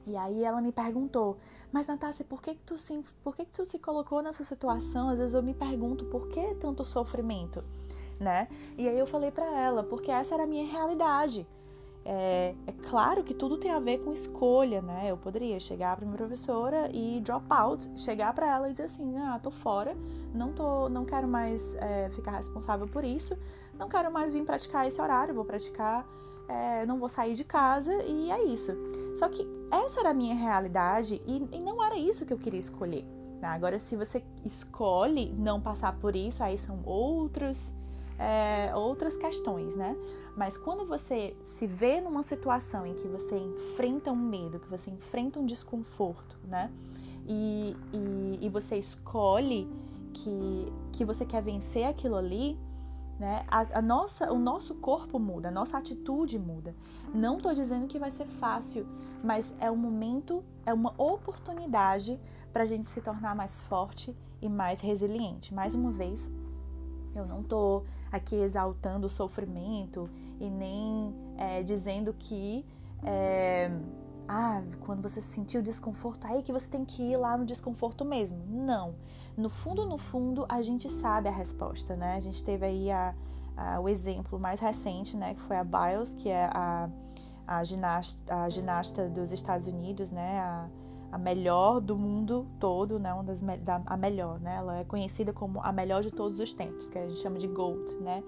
E 0.06 0.16
aí 0.16 0.42
ela 0.42 0.60
me 0.60 0.72
perguntou, 0.72 1.38
mas 1.70 1.86
Natácia, 1.86 2.24
por 2.24 2.42
que, 2.42 2.54
que, 2.54 2.62
tu, 2.64 2.76
se, 2.76 3.02
por 3.22 3.36
que, 3.36 3.44
que 3.44 3.52
tu 3.52 3.64
se 3.64 3.78
colocou 3.78 4.22
nessa 4.22 4.44
situação? 4.44 5.08
Às 5.08 5.18
vezes 5.18 5.34
eu 5.34 5.42
me 5.42 5.54
pergunto, 5.54 6.04
por 6.06 6.28
que 6.28 6.54
tanto 6.56 6.84
sofrimento? 6.84 7.62
Né? 8.18 8.48
E 8.76 8.88
aí 8.88 8.98
eu 8.98 9.06
falei 9.06 9.30
para 9.30 9.46
ela, 9.46 9.82
porque 9.82 10.10
essa 10.10 10.34
era 10.34 10.44
a 10.44 10.46
minha 10.46 10.66
realidade. 10.70 11.46
É, 12.04 12.54
é, 12.66 12.72
claro 12.90 13.22
que 13.22 13.32
tudo 13.32 13.56
tem 13.56 13.70
a 13.70 13.78
ver 13.78 13.98
com 13.98 14.12
escolha, 14.12 14.82
né? 14.82 15.04
Eu 15.08 15.16
poderia 15.16 15.58
chegar 15.60 15.96
para 15.96 16.04
minha 16.04 16.16
professora 16.16 16.90
e 16.92 17.20
drop 17.20 17.46
out, 17.50 17.88
chegar 17.96 18.32
para 18.32 18.46
ela 18.46 18.68
e 18.68 18.72
dizer 18.72 18.84
assim, 18.84 19.16
ah, 19.18 19.38
tô 19.40 19.50
fora, 19.50 19.96
não 20.34 20.52
tô, 20.52 20.88
não 20.88 21.04
quero 21.04 21.28
mais 21.28 21.76
é, 21.76 22.10
ficar 22.10 22.32
responsável 22.32 22.88
por 22.88 23.04
isso, 23.04 23.36
não 23.78 23.88
quero 23.88 24.12
mais 24.12 24.32
vir 24.32 24.44
praticar 24.44 24.86
esse 24.86 25.00
horário, 25.00 25.32
vou 25.32 25.44
praticar 25.44 26.04
é, 26.52 26.84
não 26.84 26.98
vou 26.98 27.08
sair 27.08 27.34
de 27.34 27.44
casa 27.44 27.92
e 28.04 28.30
é 28.30 28.44
isso. 28.44 28.72
Só 29.18 29.28
que 29.28 29.46
essa 29.70 30.00
era 30.00 30.10
a 30.10 30.14
minha 30.14 30.34
realidade 30.34 31.20
e, 31.26 31.48
e 31.50 31.60
não 31.60 31.82
era 31.82 31.96
isso 31.96 32.26
que 32.26 32.32
eu 32.32 32.38
queria 32.38 32.60
escolher. 32.60 33.04
Né? 33.40 33.48
Agora, 33.48 33.78
se 33.78 33.96
você 33.96 34.22
escolhe 34.44 35.32
não 35.32 35.60
passar 35.60 35.98
por 35.98 36.14
isso, 36.14 36.44
aí 36.44 36.58
são 36.58 36.80
outros, 36.84 37.72
é, 38.18 38.74
outras 38.74 39.16
questões, 39.16 39.74
né? 39.74 39.96
Mas 40.36 40.56
quando 40.56 40.86
você 40.86 41.36
se 41.44 41.66
vê 41.66 42.00
numa 42.00 42.22
situação 42.22 42.86
em 42.86 42.94
que 42.94 43.08
você 43.08 43.36
enfrenta 43.36 44.12
um 44.12 44.16
medo, 44.16 44.58
que 44.58 44.68
você 44.68 44.90
enfrenta 44.90 45.38
um 45.38 45.46
desconforto, 45.46 46.36
né? 46.44 46.70
E, 47.26 47.76
e, 47.92 48.38
e 48.42 48.48
você 48.48 48.76
escolhe 48.76 49.68
que, 50.12 50.72
que 50.92 51.04
você 51.04 51.24
quer 51.24 51.42
vencer 51.42 51.84
aquilo 51.86 52.16
ali, 52.16 52.58
né? 53.18 53.44
A, 53.48 53.78
a, 53.78 53.82
nossa, 53.82 54.32
o 54.32 54.38
nosso 54.38 54.74
corpo 54.76 55.18
muda, 55.18 55.48
a 55.48 55.52
nossa 55.52 55.78
atitude 55.78 56.38
muda. 56.38 56.74
Não 57.14 57.36
estou 57.36 57.54
dizendo 57.54 57.86
que 57.86 57.98
vai 57.98 58.10
ser 58.10 58.26
fácil, 58.26 58.86
mas 59.22 59.54
é 59.58 59.70
um 59.70 59.76
momento, 59.76 60.44
é 60.66 60.72
uma 60.72 60.92
oportunidade 61.00 62.18
para 62.52 62.62
a 62.62 62.66
gente 62.66 62.86
se 62.86 63.00
tornar 63.00 63.34
mais 63.34 63.60
forte 63.60 64.16
e 64.40 64.48
mais 64.48 64.80
resiliente. 64.80 65.54
Mais 65.54 65.74
uma 65.74 65.90
vez, 65.90 66.30
eu 67.14 67.24
não 67.26 67.40
estou 67.40 67.84
aqui 68.10 68.36
exaltando 68.36 69.06
o 69.06 69.10
sofrimento 69.10 70.10
e 70.40 70.50
nem 70.50 71.14
é, 71.36 71.62
dizendo 71.62 72.12
que 72.12 72.64
é, 73.04 73.70
ah, 74.28 74.62
quando 74.80 75.02
você 75.02 75.20
sentiu 75.20 75.62
desconforto, 75.62 76.26
aí 76.26 76.42
que 76.42 76.52
você 76.52 76.68
tem 76.68 76.84
que 76.84 77.02
ir 77.02 77.16
lá 77.16 77.36
no 77.36 77.44
desconforto 77.44 78.04
mesmo. 78.04 78.38
Não. 78.48 78.94
No 79.36 79.48
fundo, 79.48 79.84
no 79.84 79.98
fundo, 79.98 80.46
a 80.48 80.62
gente 80.62 80.90
sabe 80.90 81.28
a 81.28 81.32
resposta, 81.32 81.96
né? 81.96 82.16
A 82.16 82.20
gente 82.20 82.42
teve 82.44 82.64
aí 82.64 82.90
a, 82.90 83.14
a, 83.56 83.80
o 83.80 83.88
exemplo 83.88 84.38
mais 84.38 84.60
recente, 84.60 85.16
né? 85.16 85.34
Que 85.34 85.40
foi 85.40 85.56
a 85.56 85.64
Biles, 85.64 86.14
que 86.14 86.28
é 86.28 86.44
a, 86.52 86.88
a, 87.46 87.64
ginasta, 87.64 88.34
a 88.34 88.48
ginasta 88.48 89.08
dos 89.08 89.32
Estados 89.32 89.66
Unidos, 89.66 90.10
né? 90.10 90.38
A, 90.40 90.68
a 91.12 91.18
melhor 91.18 91.80
do 91.80 91.96
mundo 91.96 92.46
todo, 92.58 92.98
né? 92.98 93.12
Uma 93.12 93.24
das, 93.24 93.40
da, 93.40 93.82
a 93.84 93.96
melhor, 93.96 94.40
né? 94.40 94.56
Ela 94.56 94.78
é 94.78 94.84
conhecida 94.84 95.32
como 95.32 95.60
a 95.62 95.72
melhor 95.72 96.02
de 96.02 96.10
todos 96.10 96.40
os 96.40 96.52
tempos, 96.52 96.88
que 96.88 96.98
a 96.98 97.08
gente 97.08 97.20
chama 97.20 97.38
de 97.38 97.48
GOAT, 97.48 97.94
né? 98.00 98.22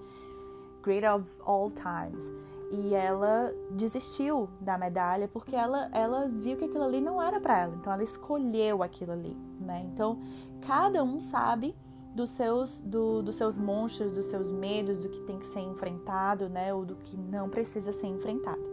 Great 0.83 1.05
of 1.07 1.27
all 1.45 1.71
times 1.71 2.31
e 2.75 2.93
ela 2.93 3.53
desistiu 3.71 4.49
da 4.59 4.77
medalha 4.77 5.27
porque 5.27 5.55
ela, 5.55 5.89
ela 5.91 6.27
viu 6.27 6.57
que 6.57 6.65
aquilo 6.65 6.83
ali 6.83 6.99
não 6.99 7.21
era 7.21 7.39
para 7.39 7.59
ela. 7.59 7.75
Então 7.75 7.93
ela 7.93 8.03
escolheu 8.03 8.83
aquilo 8.83 9.13
ali, 9.13 9.35
né? 9.59 9.83
Então 9.91 10.19
cada 10.61 11.03
um 11.03 11.21
sabe 11.21 11.75
dos 12.13 12.29
seus, 12.29 12.81
do, 12.81 13.21
dos 13.21 13.35
seus 13.35 13.57
monstros, 13.57 14.11
dos 14.11 14.25
seus 14.25 14.51
medos, 14.51 14.97
do 14.97 15.09
que 15.09 15.19
tem 15.21 15.37
que 15.37 15.45
ser 15.45 15.59
enfrentado, 15.59 16.47
né? 16.47 16.73
Ou 16.73 16.85
do 16.85 16.95
que 16.95 17.17
não 17.17 17.49
precisa 17.49 17.91
ser 17.91 18.07
enfrentado. 18.07 18.63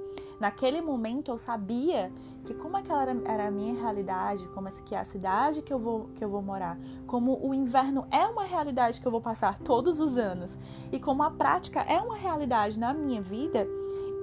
Naquele 0.43 0.81
momento 0.81 1.31
eu 1.31 1.39
sabia 1.39 2.13
que 2.45 2.53
como 2.53 2.77
aquela 2.77 3.03
era, 3.03 3.23
era 3.27 3.47
a 3.47 3.51
minha 3.53 3.81
realidade, 3.81 4.45
como 4.49 4.67
essa 4.67 4.81
aqui 4.81 4.93
é 4.93 4.99
a 4.99 5.05
cidade 5.05 5.63
que 5.63 5.73
eu, 5.73 5.79
vou, 5.79 6.09
que 6.17 6.25
eu 6.25 6.29
vou 6.29 6.43
morar, 6.43 6.77
como 7.07 7.39
o 7.47 7.55
inverno 7.55 8.09
é 8.11 8.27
uma 8.27 8.43
realidade 8.43 9.01
que 9.01 9.07
eu 9.07 9.13
vou 9.13 9.21
passar 9.21 9.61
todos 9.61 10.01
os 10.01 10.19
anos 10.19 10.59
e 10.91 10.99
como 10.99 11.23
a 11.23 11.31
prática 11.31 11.83
é 11.83 12.01
uma 12.01 12.17
realidade 12.17 12.77
na 12.77 12.93
minha 12.93 13.23
vida, 13.23 13.69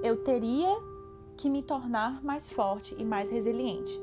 eu 0.02 0.22
teria 0.22 0.68
que 1.38 1.48
me 1.48 1.62
tornar 1.62 2.22
mais 2.22 2.50
forte 2.50 2.94
e 2.98 3.02
mais 3.02 3.30
resiliente. 3.30 3.98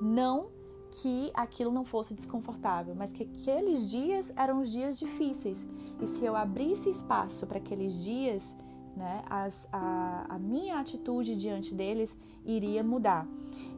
Não 0.00 0.50
que 0.92 1.32
aquilo 1.34 1.72
não 1.72 1.84
fosse 1.84 2.14
desconfortável, 2.14 2.94
mas 2.94 3.10
que 3.10 3.24
aqueles 3.24 3.90
dias 3.90 4.32
eram 4.36 4.60
os 4.60 4.70
dias 4.70 4.96
difíceis. 4.96 5.68
E 6.00 6.06
se 6.06 6.24
eu 6.24 6.36
abrisse 6.36 6.88
espaço 6.88 7.48
para 7.48 7.58
aqueles 7.58 8.04
dias, 8.04 8.56
né, 8.98 9.22
as, 9.30 9.68
a, 9.72 10.26
a, 10.28 10.38
minha 10.38 10.78
atitude 10.78 11.36
diante 11.36 11.72
deles 11.74 12.16
iria 12.44 12.82
mudar. 12.82 13.26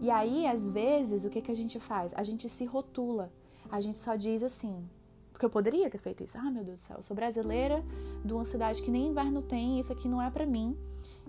E 0.00 0.10
aí, 0.10 0.46
às 0.46 0.66
vezes, 0.66 1.24
o 1.24 1.30
que, 1.30 1.42
que 1.42 1.52
a 1.52 1.54
gente 1.54 1.78
faz? 1.78 2.12
A 2.14 2.22
gente 2.22 2.48
se 2.48 2.64
rotula, 2.64 3.30
a 3.70 3.80
gente 3.80 3.98
só 3.98 4.16
diz 4.16 4.42
assim, 4.42 4.88
porque 5.30 5.44
eu 5.44 5.50
poderia 5.50 5.90
ter 5.90 5.98
feito 5.98 6.24
isso. 6.24 6.38
Ah, 6.38 6.50
meu 6.50 6.64
Deus 6.64 6.80
do 6.80 6.84
céu, 6.84 6.96
eu 6.96 7.02
sou 7.02 7.14
brasileira 7.14 7.84
de 8.24 8.32
uma 8.32 8.44
cidade 8.44 8.82
que 8.82 8.90
nem 8.90 9.08
inverno 9.08 9.42
tem, 9.42 9.78
isso 9.78 9.92
aqui 9.92 10.08
não 10.08 10.22
é 10.22 10.30
para 10.30 10.46
mim. 10.46 10.74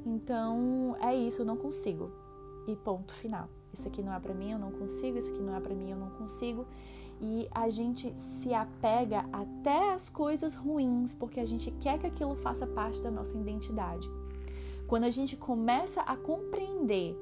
Então, 0.05 0.95
é 1.01 1.13
isso, 1.13 1.41
eu 1.41 1.45
não 1.45 1.57
consigo. 1.57 2.09
E 2.67 2.75
ponto 2.75 3.13
final. 3.13 3.49
Isso 3.73 3.87
aqui 3.87 4.01
não 4.01 4.13
é 4.13 4.19
para 4.19 4.33
mim, 4.33 4.51
eu 4.51 4.59
não 4.59 4.71
consigo, 4.71 5.17
isso 5.17 5.33
aqui 5.33 5.41
não 5.41 5.55
é 5.55 5.59
para 5.59 5.75
mim, 5.75 5.91
eu 5.91 5.97
não 5.97 6.09
consigo 6.11 6.65
e 7.21 7.47
a 7.51 7.69
gente 7.69 8.13
se 8.17 8.53
apega 8.53 9.23
até 9.31 9.93
as 9.93 10.09
coisas 10.09 10.55
ruins 10.55 11.13
porque 11.13 11.39
a 11.39 11.45
gente 11.45 11.69
quer 11.79 11.99
que 11.99 12.07
aquilo 12.07 12.35
faça 12.35 12.65
parte 12.65 12.99
da 13.01 13.11
nossa 13.11 13.37
identidade. 13.37 14.09
Quando 14.87 15.03
a 15.03 15.11
gente 15.11 15.37
começa 15.37 16.01
a 16.01 16.17
compreender 16.17 17.15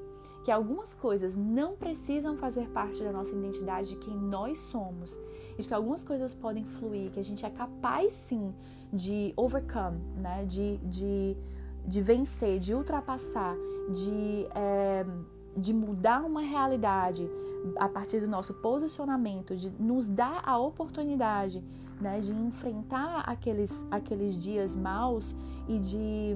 que 0.44 0.52
algumas 0.52 0.94
coisas 0.94 1.36
não 1.36 1.76
precisam 1.76 2.38
fazer 2.38 2.70
parte 2.70 3.04
da 3.04 3.12
nossa 3.12 3.32
identidade, 3.36 3.90
de 3.90 3.96
quem 3.98 4.16
nós 4.16 4.58
somos, 4.58 5.20
e 5.58 5.64
que 5.64 5.74
algumas 5.74 6.04
coisas 6.04 6.34
podem 6.34 6.64
fluir, 6.64 7.12
que 7.12 7.20
a 7.20 7.24
gente 7.24 7.46
é 7.46 7.50
capaz 7.50 8.12
sim 8.12 8.54
de 8.92 9.34
overcome, 9.36 10.00
né? 10.16 10.46
de, 10.46 10.78
de, 10.78 11.38
de 11.86 12.02
vencer, 12.02 12.60
de 12.60 12.74
ultrapassar, 12.74 13.56
de. 13.92 14.48
É, 14.56 15.06
de 15.60 15.74
mudar 15.74 16.24
uma 16.24 16.42
realidade 16.42 17.30
a 17.78 17.90
partir 17.90 18.20
do 18.20 18.28
nosso 18.28 18.54
posicionamento, 18.56 19.56
de 19.56 19.70
nos 19.72 20.08
dar 20.08 20.42
a 20.46 20.58
oportunidade 20.58 21.64
né, 22.00 22.20
de 22.20 22.32
enfrentar 22.32 23.22
aqueles, 23.22 23.86
aqueles 23.92 24.42
dias 24.42 24.76
maus 24.76 25.36
e 25.68 25.78
de 25.78 26.36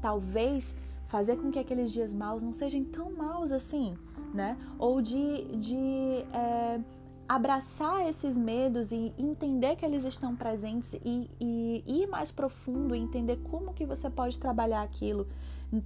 talvez 0.00 0.74
fazer 1.04 1.36
com 1.36 1.50
que 1.50 1.58
aqueles 1.58 1.92
dias 1.92 2.12
maus 2.12 2.42
não 2.42 2.52
sejam 2.52 2.84
tão 2.84 3.10
maus 3.12 3.52
assim, 3.52 3.94
né? 4.32 4.56
Ou 4.78 5.00
de, 5.00 5.44
de 5.56 6.24
é, 6.32 6.80
abraçar 7.28 8.06
esses 8.06 8.36
medos 8.36 8.90
e 8.90 9.12
entender 9.18 9.76
que 9.76 9.84
eles 9.84 10.04
estão 10.04 10.34
presentes 10.34 10.94
e, 11.04 11.30
e 11.40 11.84
ir 11.86 12.06
mais 12.06 12.30
profundo 12.30 12.94
e 12.94 12.98
entender 12.98 13.36
como 13.50 13.72
que 13.72 13.86
você 13.86 14.10
pode 14.10 14.38
trabalhar 14.38 14.82
aquilo 14.82 15.26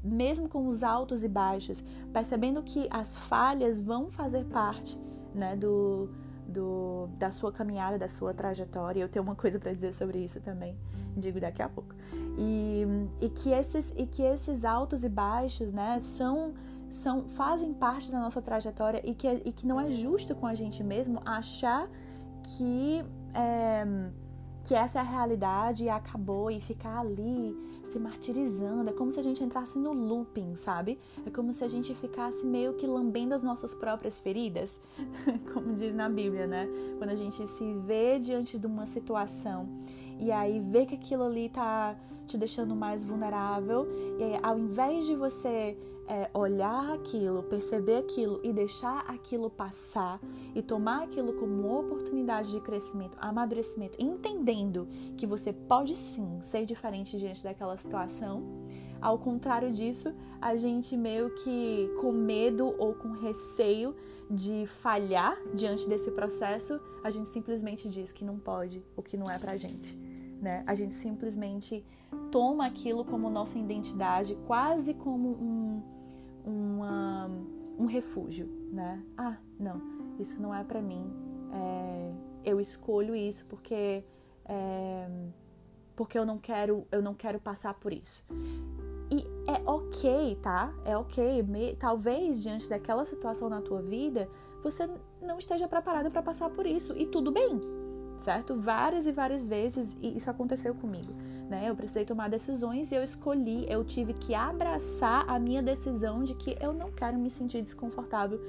mesmo 0.02 0.49
com 0.49 0.66
os 0.66 0.83
altos 0.83 1.25
e 1.25 1.28
baixos, 1.28 1.83
percebendo 2.12 2.62
que 2.62 2.88
as 2.90 3.16
falhas 3.16 3.80
vão 3.80 4.11
fazer 4.11 4.45
parte 4.45 4.99
né, 5.35 5.57
do, 5.57 6.11
do, 6.47 7.09
da 7.18 7.30
sua 7.30 7.52
caminhada, 7.52 7.99
da 7.99 8.09
sua 8.09 8.33
trajetória. 8.33 9.00
Eu 9.00 9.09
tenho 9.09 9.23
uma 9.23 9.35
coisa 9.35 9.59
para 9.59 9.73
dizer 9.73 9.92
sobre 9.92 10.18
isso 10.18 10.40
também, 10.40 10.76
digo 11.16 11.40
daqui 11.40 11.62
a 11.62 11.68
pouco. 11.68 11.95
E, 12.37 12.87
e, 13.21 13.28
que 13.28 13.50
esses, 13.50 13.92
e 13.97 14.07
que 14.07 14.23
esses 14.23 14.64
altos 14.64 15.04
e 15.04 15.09
baixos, 15.09 15.73
né, 15.73 16.00
são, 16.02 16.54
são 16.90 17.28
fazem 17.28 17.75
parte 17.75 18.11
da 18.11 18.18
nossa 18.18 18.40
trajetória 18.40 19.00
e 19.04 19.14
que, 19.14 19.28
e 19.28 19.52
que 19.52 19.66
não 19.66 19.80
é 19.80 19.90
justo 19.90 20.35
com 20.35 20.47
a 20.47 20.54
gente 20.54 20.83
mesmo 20.83 21.21
achar 21.25 21.88
que. 22.42 23.04
É, 23.35 23.85
que 24.64 24.75
essa 24.75 24.99
é 24.99 25.00
a 25.00 25.04
realidade 25.04 25.85
e 25.85 25.88
acabou 25.88 26.50
e 26.50 26.61
ficar 26.61 26.99
ali 26.99 27.57
se 27.88 27.99
martirizando. 27.99 28.90
É 28.90 28.92
como 28.92 29.11
se 29.11 29.18
a 29.18 29.23
gente 29.23 29.42
entrasse 29.42 29.78
no 29.78 29.92
looping, 29.92 30.54
sabe? 30.54 30.99
É 31.26 31.30
como 31.30 31.52
se 31.52 31.64
a 31.64 31.68
gente 31.68 31.95
ficasse 31.95 32.47
meio 32.47 32.75
que 32.75 32.87
lambendo 32.87 33.35
as 33.35 33.42
nossas 33.42 33.75
próprias 33.75 34.21
feridas, 34.21 34.80
como 35.52 35.75
diz 35.75 35.95
na 35.95 36.09
Bíblia, 36.09 36.47
né? 36.47 36.68
Quando 36.99 37.11
a 37.11 37.14
gente 37.16 37.47
se 37.47 37.75
vê 37.75 38.18
diante 38.18 38.59
de 38.59 38.66
uma 38.66 38.87
situação 38.87 39.68
e 40.18 40.33
aí 40.33 40.61
vê 40.61 40.85
que 40.85 40.95
aquilo 40.95 41.25
ali 41.25 41.49
tá 41.49 41.97
te 42.26 42.37
deixando 42.37 42.75
mais 42.76 43.04
vulnerável, 43.04 43.87
e 44.18 44.23
aí, 44.23 44.40
ao 44.42 44.59
invés 44.59 45.07
de 45.07 45.16
você 45.16 45.78
é 46.09 46.31
olhar 46.33 46.95
aquilo, 46.95 47.43
perceber 47.43 47.97
aquilo 47.97 48.41
e 48.43 48.53
deixar 48.53 49.05
aquilo 49.07 49.50
passar 49.50 50.19
e 50.55 50.62
tomar 50.62 51.05
aquilo 51.05 51.35
como 51.35 51.79
oportunidade 51.79 52.50
de 52.50 52.61
crescimento, 52.61 53.19
amadurecimento, 53.21 54.03
entendendo 54.03 54.88
que 55.17 55.27
você 55.27 55.53
pode 55.53 55.95
sim 55.95 56.41
ser 56.43 56.65
diferente 56.65 57.19
diante 57.19 57.45
daquela 57.45 57.77
situação. 57.77 58.43
Ao 59.00 59.19
contrário 59.19 59.71
disso, 59.71 60.12
a 60.41 60.57
gente 60.57 60.97
meio 60.97 61.31
que 61.31 61.88
com 62.00 62.11
medo 62.11 62.75
ou 62.79 62.95
com 62.95 63.12
receio 63.12 63.95
de 64.31 64.67
falhar 64.67 65.38
diante 65.55 65.88
desse 65.88 66.11
processo, 66.11 66.81
a 67.05 67.11
gente 67.11 67.29
simplesmente 67.29 67.88
diz 67.88 68.12
que 68.12 68.25
não 68.25 68.38
pode, 68.38 68.85
o 68.97 69.03
que 69.03 69.17
não 69.17 69.31
é 69.31 69.38
pra 69.38 69.57
gente, 69.57 69.97
né? 70.41 70.65
A 70.67 70.75
gente 70.75 70.95
simplesmente 70.95 71.85
toma 72.31 72.67
aquilo 72.67 73.05
como 73.05 73.31
nossa 73.31 73.59
identidade, 73.59 74.37
quase 74.47 74.95
como 74.95 75.29
um 75.29 75.98
uma, 76.49 77.31
um 77.78 77.87
refúgio, 77.87 78.49
né? 78.73 79.02
Ah, 79.17 79.37
não, 79.59 79.81
isso 80.19 80.40
não 80.40 80.55
é 80.55 80.64
para 80.64 80.81
mim. 80.81 81.12
É, 81.52 82.12
eu 82.45 82.61
escolho 82.61 83.14
isso 83.14 83.47
porque 83.47 84.05
é, 84.45 85.09
porque 85.95 86.19
eu 86.19 86.25
não 86.25 86.38
quero 86.38 86.87
eu 86.90 87.02
não 87.02 87.14
quero 87.14 87.38
passar 87.38 87.75
por 87.75 87.93
isso. 87.93 88.25
E 89.11 89.25
é 89.50 89.62
ok, 89.64 90.37
tá? 90.43 90.73
É 90.85 90.97
ok. 90.97 91.43
Me, 91.43 91.75
talvez 91.76 92.43
diante 92.43 92.69
daquela 92.69 93.05
situação 93.05 93.49
na 93.49 93.61
tua 93.61 93.83
vida 93.83 94.28
você 94.62 94.88
não 95.23 95.38
esteja 95.38 95.69
preparado 95.69 96.11
para 96.11 96.23
passar 96.23 96.50
por 96.50 96.67
isso 96.67 96.95
e 96.97 97.07
tudo 97.07 97.31
bem, 97.31 97.61
certo? 98.21 98.57
Várias 98.57 99.07
e 99.07 99.12
várias 99.12 99.47
vezes 99.47 99.97
isso 100.00 100.28
aconteceu 100.28 100.75
comigo 100.75 101.12
né? 101.49 101.69
Eu 101.69 101.75
precisei 101.75 102.05
tomar 102.05 102.28
decisões 102.28 102.93
e 102.93 102.95
eu 102.95 103.02
escolhi, 103.02 103.67
eu 103.69 103.85
tive 103.85 104.12
que 104.12 104.35
abraçar 104.35 105.28
a 105.28 105.38
minha 105.38 105.62
decisão 105.62 106.23
de 106.23 106.35
que 106.35 106.57
eu 106.61 106.73
não 106.73 106.93
quero 106.93 107.17
me 107.17 107.31
sentir 107.31 107.62
desconfortável 107.62 108.40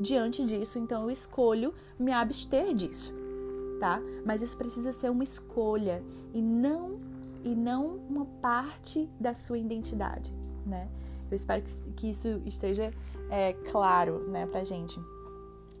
diante 0.00 0.44
disso, 0.44 0.78
então 0.78 1.04
eu 1.04 1.10
escolho 1.10 1.72
me 1.98 2.10
abster 2.12 2.74
disso, 2.74 3.14
tá? 3.78 4.00
Mas 4.24 4.42
isso 4.42 4.56
precisa 4.56 4.92
ser 4.92 5.10
uma 5.10 5.22
escolha 5.22 6.02
e 6.34 6.40
não 6.40 6.98
e 7.44 7.54
não 7.54 7.96
uma 8.08 8.26
parte 8.42 9.08
da 9.18 9.32
sua 9.32 9.58
identidade, 9.58 10.32
né? 10.66 10.88
Eu 11.30 11.36
espero 11.36 11.62
que, 11.96 12.10
isso 12.10 12.42
esteja 12.44 12.92
é, 13.30 13.52
claro, 13.70 14.28
né, 14.28 14.46
pra 14.46 14.64
gente. 14.64 14.98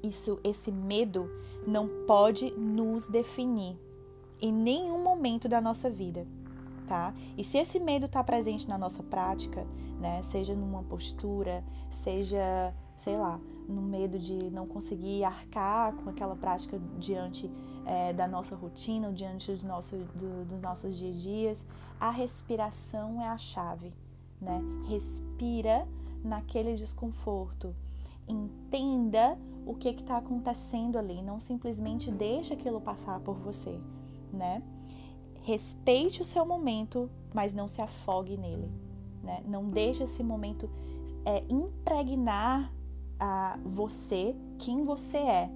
Isso, 0.02 0.38
esse 0.44 0.70
medo 0.70 1.28
não 1.66 1.88
pode 2.06 2.52
nos 2.52 3.06
definir 3.08 3.76
em 4.40 4.52
nenhum 4.52 5.02
momento 5.02 5.48
da 5.48 5.60
nossa 5.60 5.90
vida 5.90 6.26
tá? 6.90 7.14
E 7.38 7.44
se 7.44 7.56
esse 7.56 7.78
medo 7.78 8.06
está 8.06 8.24
presente 8.24 8.68
na 8.68 8.76
nossa 8.76 9.00
prática, 9.00 9.64
né, 10.00 10.20
seja 10.22 10.56
numa 10.56 10.82
postura, 10.82 11.62
seja, 11.88 12.74
sei 12.96 13.16
lá, 13.16 13.38
no 13.68 13.80
medo 13.80 14.18
de 14.18 14.50
não 14.50 14.66
conseguir 14.66 15.22
arcar 15.22 15.94
com 15.94 16.10
aquela 16.10 16.34
prática 16.34 16.80
diante 16.98 17.48
é, 17.86 18.12
da 18.12 18.26
nossa 18.26 18.56
rotina, 18.56 19.12
diante 19.12 19.52
dos 19.52 19.62
nossos, 19.62 20.04
do, 20.16 20.60
nossos 20.60 20.98
dia 20.98 21.10
a 21.10 21.14
dias, 21.14 21.66
a 22.00 22.10
respiração 22.10 23.22
é 23.22 23.28
a 23.28 23.38
chave, 23.38 23.94
né? 24.40 24.60
Respira 24.88 25.86
naquele 26.24 26.74
desconforto, 26.74 27.72
entenda 28.26 29.38
o 29.64 29.74
que 29.74 29.90
está 29.90 30.16
acontecendo 30.16 30.98
ali, 30.98 31.22
não 31.22 31.38
simplesmente 31.38 32.10
deixa 32.10 32.54
aquilo 32.54 32.80
passar 32.80 33.20
por 33.20 33.36
você, 33.36 33.78
né? 34.32 34.60
Respeite 35.42 36.20
o 36.20 36.24
seu 36.24 36.44
momento, 36.44 37.10
mas 37.34 37.52
não 37.52 37.66
se 37.66 37.80
afogue 37.80 38.36
nele. 38.36 38.70
Né? 39.22 39.42
Não 39.46 39.68
deixe 39.68 40.04
esse 40.04 40.22
momento 40.22 40.68
é, 41.24 41.44
impregnar 41.48 42.72
a 43.18 43.58
você 43.64 44.34
quem 44.58 44.84
você 44.84 45.18
é. 45.18 45.50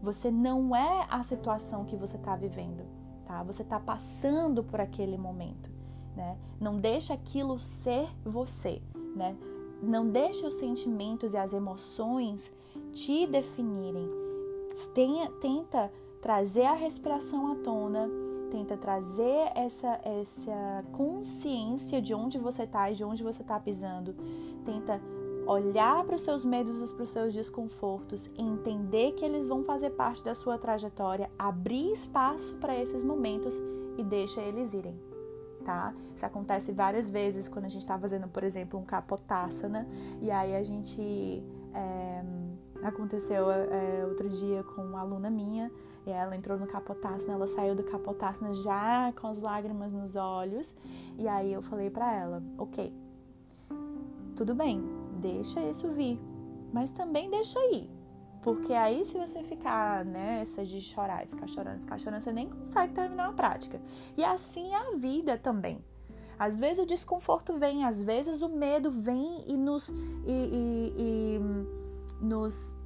Você 0.00 0.30
não 0.30 0.74
é 0.74 1.06
a 1.10 1.22
situação 1.22 1.84
que 1.84 1.96
você 1.96 2.16
está 2.16 2.36
vivendo, 2.36 2.84
tá? 3.26 3.42
Você 3.42 3.62
está 3.62 3.80
passando 3.80 4.62
por 4.62 4.80
aquele 4.80 5.18
momento, 5.18 5.68
né? 6.14 6.38
Não 6.60 6.76
deixe 6.76 7.12
aquilo 7.12 7.58
ser 7.58 8.08
você, 8.24 8.80
né? 9.16 9.36
Não 9.82 10.08
deixe 10.08 10.46
os 10.46 10.54
sentimentos 10.54 11.34
e 11.34 11.36
as 11.36 11.52
emoções 11.52 12.54
te 12.92 13.26
definirem. 13.26 14.08
Tenha, 14.94 15.28
tenta 15.40 15.90
trazer 16.22 16.64
a 16.64 16.74
respiração 16.74 17.50
à 17.50 17.56
tona, 17.56 18.08
tenta 18.50 18.76
trazer 18.76 19.52
essa, 19.54 20.00
essa 20.02 20.84
consciência 20.92 22.00
de 22.00 22.14
onde 22.14 22.38
você 22.38 22.64
está 22.64 22.90
e 22.90 22.94
de 22.94 23.04
onde 23.04 23.22
você 23.22 23.42
está 23.42 23.58
pisando, 23.60 24.14
tenta 24.64 25.00
olhar 25.46 26.04
para 26.04 26.14
os 26.14 26.20
seus 26.20 26.44
medos 26.44 26.90
e 26.90 26.94
para 26.94 27.02
os 27.04 27.10
seus 27.10 27.32
desconfortos, 27.32 28.28
entender 28.36 29.12
que 29.12 29.24
eles 29.24 29.46
vão 29.46 29.64
fazer 29.64 29.90
parte 29.90 30.22
da 30.22 30.34
sua 30.34 30.58
trajetória, 30.58 31.30
abrir 31.38 31.90
espaço 31.90 32.56
para 32.56 32.78
esses 32.78 33.02
momentos 33.02 33.54
e 33.96 34.04
deixa 34.04 34.42
eles 34.42 34.74
irem. 34.74 34.94
Tá? 35.64 35.94
Isso 36.14 36.24
acontece 36.24 36.72
várias 36.72 37.10
vezes 37.10 37.48
quando 37.48 37.64
a 37.64 37.68
gente 37.68 37.82
está 37.82 37.98
fazendo, 37.98 38.28
por 38.28 38.44
exemplo, 38.44 38.78
um 38.78 38.84
capotaçana 38.84 39.88
e 40.20 40.30
aí 40.30 40.54
a 40.54 40.62
gente 40.62 41.42
é, 41.74 42.22
aconteceu 42.82 43.50
é, 43.50 44.04
outro 44.06 44.28
dia 44.28 44.62
com 44.62 44.82
uma 44.82 45.00
aluna 45.00 45.30
minha 45.30 45.70
e 46.06 46.10
ela 46.10 46.34
entrou 46.36 46.58
no 46.58 46.66
capotássina, 46.66 47.34
ela 47.34 47.46
saiu 47.46 47.74
do 47.74 47.82
capotássina 47.82 48.52
já 48.54 49.12
com 49.12 49.26
as 49.26 49.40
lágrimas 49.40 49.92
nos 49.92 50.16
olhos. 50.16 50.74
E 51.18 51.28
aí 51.28 51.52
eu 51.52 51.60
falei 51.60 51.90
para 51.90 52.14
ela, 52.14 52.42
ok, 52.56 52.92
tudo 54.34 54.54
bem, 54.54 54.82
deixa 55.20 55.60
isso 55.60 55.88
vir, 55.92 56.18
mas 56.72 56.90
também 56.90 57.28
deixa 57.30 57.58
ir. 57.72 57.90
Porque 58.42 58.72
aí 58.72 59.04
se 59.04 59.18
você 59.18 59.42
ficar 59.42 60.04
nessa 60.04 60.64
de 60.64 60.80
chorar 60.80 61.24
e 61.24 61.26
ficar 61.26 61.48
chorando, 61.48 61.80
ficar 61.80 61.98
chorando, 61.98 62.22
você 62.22 62.32
nem 62.32 62.48
consegue 62.48 62.94
terminar 62.94 63.28
a 63.28 63.32
prática. 63.32 63.80
E 64.16 64.24
assim 64.24 64.72
é 64.72 64.76
a 64.76 64.96
vida 64.96 65.36
também. 65.36 65.84
Às 66.38 66.58
vezes 66.58 66.78
o 66.78 66.86
desconforto 66.86 67.54
vem, 67.54 67.84
às 67.84 68.02
vezes 68.02 68.40
o 68.42 68.48
medo 68.48 68.92
vem 68.92 69.42
e 69.46 69.56
nos, 69.56 69.88
e, 69.88 69.94
e, 70.26 70.94
e 70.96 71.40
nos 72.20 72.76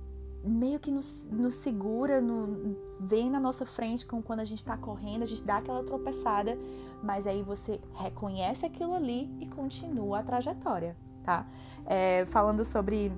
meio 0.44 0.80
que 0.80 0.90
nos, 0.90 1.24
nos 1.30 1.54
segura, 1.54 2.20
no, 2.20 2.76
vem 2.98 3.30
na 3.30 3.38
nossa 3.38 3.64
frente 3.64 4.04
como 4.04 4.22
quando 4.22 4.40
a 4.40 4.44
gente 4.44 4.58
está 4.58 4.76
correndo, 4.76 5.22
a 5.22 5.26
gente 5.26 5.44
dá 5.44 5.58
aquela 5.58 5.82
tropeçada, 5.82 6.58
mas 7.02 7.26
aí 7.26 7.42
você 7.42 7.80
reconhece 7.94 8.66
aquilo 8.66 8.94
ali 8.94 9.30
e 9.40 9.46
continua 9.46 10.20
a 10.20 10.22
trajetória, 10.22 10.96
tá? 11.22 11.46
É, 11.86 12.26
falando 12.26 12.64
sobre 12.64 13.12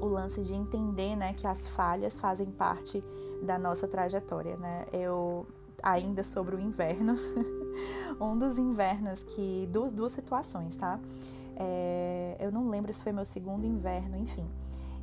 o 0.00 0.06
lance 0.06 0.42
de 0.42 0.54
entender, 0.54 1.16
né, 1.16 1.34
que 1.34 1.46
as 1.46 1.68
falhas 1.68 2.18
fazem 2.18 2.46
parte 2.46 3.02
da 3.42 3.58
nossa 3.58 3.86
trajetória, 3.86 4.56
né? 4.56 4.86
Eu 4.92 5.46
ainda 5.82 6.24
sobre 6.24 6.56
o 6.56 6.60
inverno, 6.60 7.14
um 8.20 8.36
dos 8.38 8.58
invernos 8.58 9.22
que 9.22 9.68
duas, 9.70 9.92
duas 9.92 10.12
situações, 10.12 10.74
tá? 10.76 10.98
É, 11.56 12.36
eu 12.40 12.50
não 12.50 12.68
lembro 12.68 12.92
se 12.92 13.02
foi 13.02 13.12
meu 13.12 13.24
segundo 13.24 13.66
inverno, 13.66 14.16
enfim 14.16 14.46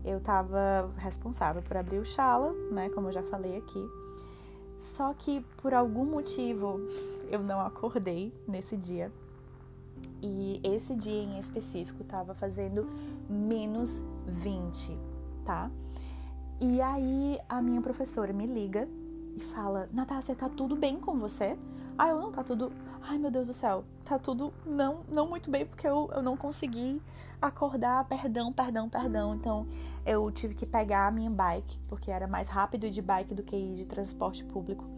eu 0.05 0.19
estava 0.19 0.89
responsável 0.97 1.61
por 1.63 1.75
abrir 1.75 1.97
o 1.97 2.05
Shala, 2.05 2.53
né, 2.71 2.89
como 2.89 3.07
eu 3.07 3.11
já 3.11 3.23
falei 3.23 3.57
aqui. 3.57 3.89
Só 4.77 5.13
que 5.13 5.41
por 5.61 5.73
algum 5.73 6.05
motivo 6.05 6.79
eu 7.29 7.41
não 7.41 7.59
acordei 7.59 8.31
nesse 8.47 8.77
dia. 8.77 9.11
E 10.21 10.61
esse 10.63 10.95
dia 10.95 11.23
em 11.23 11.39
específico 11.39 12.03
estava 12.03 12.35
fazendo 12.35 12.87
menos 13.27 14.01
20, 14.27 14.97
tá? 15.43 15.71
E 16.61 16.81
aí 16.81 17.39
a 17.49 17.61
minha 17.61 17.81
professora 17.81 18.31
me 18.31 18.45
liga 18.45 18.87
e 19.35 19.39
fala: 19.39 19.89
Natácia, 19.91 20.35
tá 20.35 20.47
tudo 20.47 20.75
bem 20.75 20.99
com 20.99 21.17
você? 21.17 21.57
Ah, 21.97 22.09
eu 22.09 22.19
não, 22.19 22.31
tá 22.31 22.43
tudo. 22.43 22.71
Ai 23.01 23.17
meu 23.17 23.31
Deus 23.31 23.47
do 23.47 23.53
céu, 23.53 23.83
tá 24.03 24.17
tudo 24.17 24.53
não, 24.65 25.01
não 25.07 25.27
muito 25.27 25.49
bem 25.49 25.65
porque 25.65 25.87
eu, 25.87 26.09
eu 26.13 26.21
não 26.21 26.35
consegui 26.35 27.01
acordar, 27.41 28.05
perdão, 28.05 28.51
perdão, 28.51 28.89
perdão. 28.89 29.35
Então 29.35 29.67
eu 30.05 30.31
tive 30.31 30.53
que 30.53 30.65
pegar 30.65 31.07
a 31.07 31.11
minha 31.11 31.29
bike, 31.29 31.79
porque 31.87 32.11
era 32.11 32.27
mais 32.27 32.47
rápido 32.47 32.89
de 32.89 33.01
bike 33.01 33.33
do 33.33 33.43
que 33.43 33.55
ir 33.55 33.73
de 33.73 33.85
transporte 33.85 34.43
público. 34.43 34.94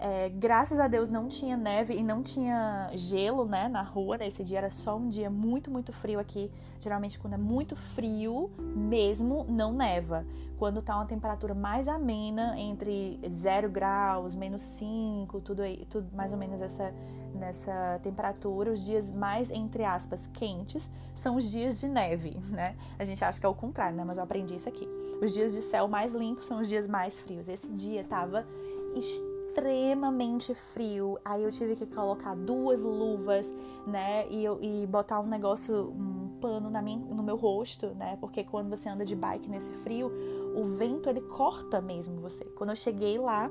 É, 0.00 0.28
graças 0.28 0.78
a 0.78 0.86
Deus 0.86 1.08
não 1.08 1.26
tinha 1.26 1.56
neve 1.56 1.92
e 1.94 2.04
não 2.04 2.22
tinha 2.22 2.88
gelo, 2.94 3.44
né, 3.44 3.68
na 3.68 3.82
rua. 3.82 4.16
Nesse 4.16 4.44
dia 4.44 4.58
era 4.58 4.70
só 4.70 4.96
um 4.96 5.08
dia 5.08 5.28
muito, 5.28 5.70
muito 5.70 5.92
frio 5.92 6.20
aqui. 6.20 6.50
Geralmente 6.80 7.18
quando 7.18 7.34
é 7.34 7.38
muito 7.38 7.74
frio 7.74 8.50
mesmo, 8.58 9.44
não 9.48 9.72
neva. 9.72 10.24
Quando 10.56 10.80
tá 10.82 10.94
uma 10.94 11.06
temperatura 11.06 11.52
mais 11.52 11.88
amena, 11.88 12.54
entre 12.58 13.18
0 13.28 13.68
graus, 13.68 14.36
menos 14.36 14.62
5, 14.62 15.40
tudo 15.40 15.62
aí, 15.62 15.84
tudo 15.90 16.08
mais 16.14 16.32
ou 16.32 16.38
menos 16.38 16.60
essa 16.60 16.94
nessa 17.34 18.00
temperatura, 18.02 18.72
os 18.72 18.84
dias 18.84 19.12
mais 19.12 19.50
entre 19.50 19.84
aspas 19.84 20.26
quentes 20.32 20.90
são 21.14 21.36
os 21.36 21.50
dias 21.50 21.78
de 21.78 21.86
neve, 21.86 22.36
né? 22.50 22.76
A 22.98 23.04
gente 23.04 23.24
acha 23.24 23.38
que 23.38 23.44
é 23.44 23.48
o 23.48 23.54
contrário, 23.54 23.96
né? 23.96 24.04
Mas 24.04 24.16
eu 24.16 24.22
aprendi 24.22 24.54
isso 24.54 24.68
aqui. 24.68 24.88
Os 25.20 25.32
dias 25.32 25.52
de 25.52 25.60
céu 25.60 25.88
mais 25.88 26.12
limpo 26.12 26.44
são 26.44 26.60
os 26.60 26.68
dias 26.68 26.86
mais 26.86 27.18
frios. 27.18 27.48
Esse 27.48 27.70
dia 27.72 28.04
tava 28.04 28.46
extremamente 28.94 29.27
extremamente 29.58 30.54
frio. 30.54 31.18
Aí 31.24 31.42
eu 31.42 31.50
tive 31.50 31.74
que 31.74 31.86
colocar 31.86 32.34
duas 32.34 32.80
luvas, 32.80 33.52
né? 33.86 34.26
E, 34.30 34.44
e 34.44 34.86
botar 34.86 35.20
um 35.20 35.26
negócio, 35.26 35.90
um 35.90 36.38
pano 36.40 36.70
na 36.70 36.80
minha, 36.80 36.98
no 36.98 37.22
meu 37.22 37.36
rosto, 37.36 37.88
né? 37.96 38.16
Porque 38.20 38.44
quando 38.44 38.70
você 38.70 38.88
anda 38.88 39.04
de 39.04 39.16
bike 39.16 39.48
nesse 39.48 39.72
frio, 39.82 40.12
o 40.54 40.64
vento 40.64 41.08
ele 41.08 41.20
corta 41.20 41.80
mesmo 41.80 42.20
você. 42.20 42.44
Quando 42.44 42.70
eu 42.70 42.76
cheguei 42.76 43.18
lá, 43.18 43.50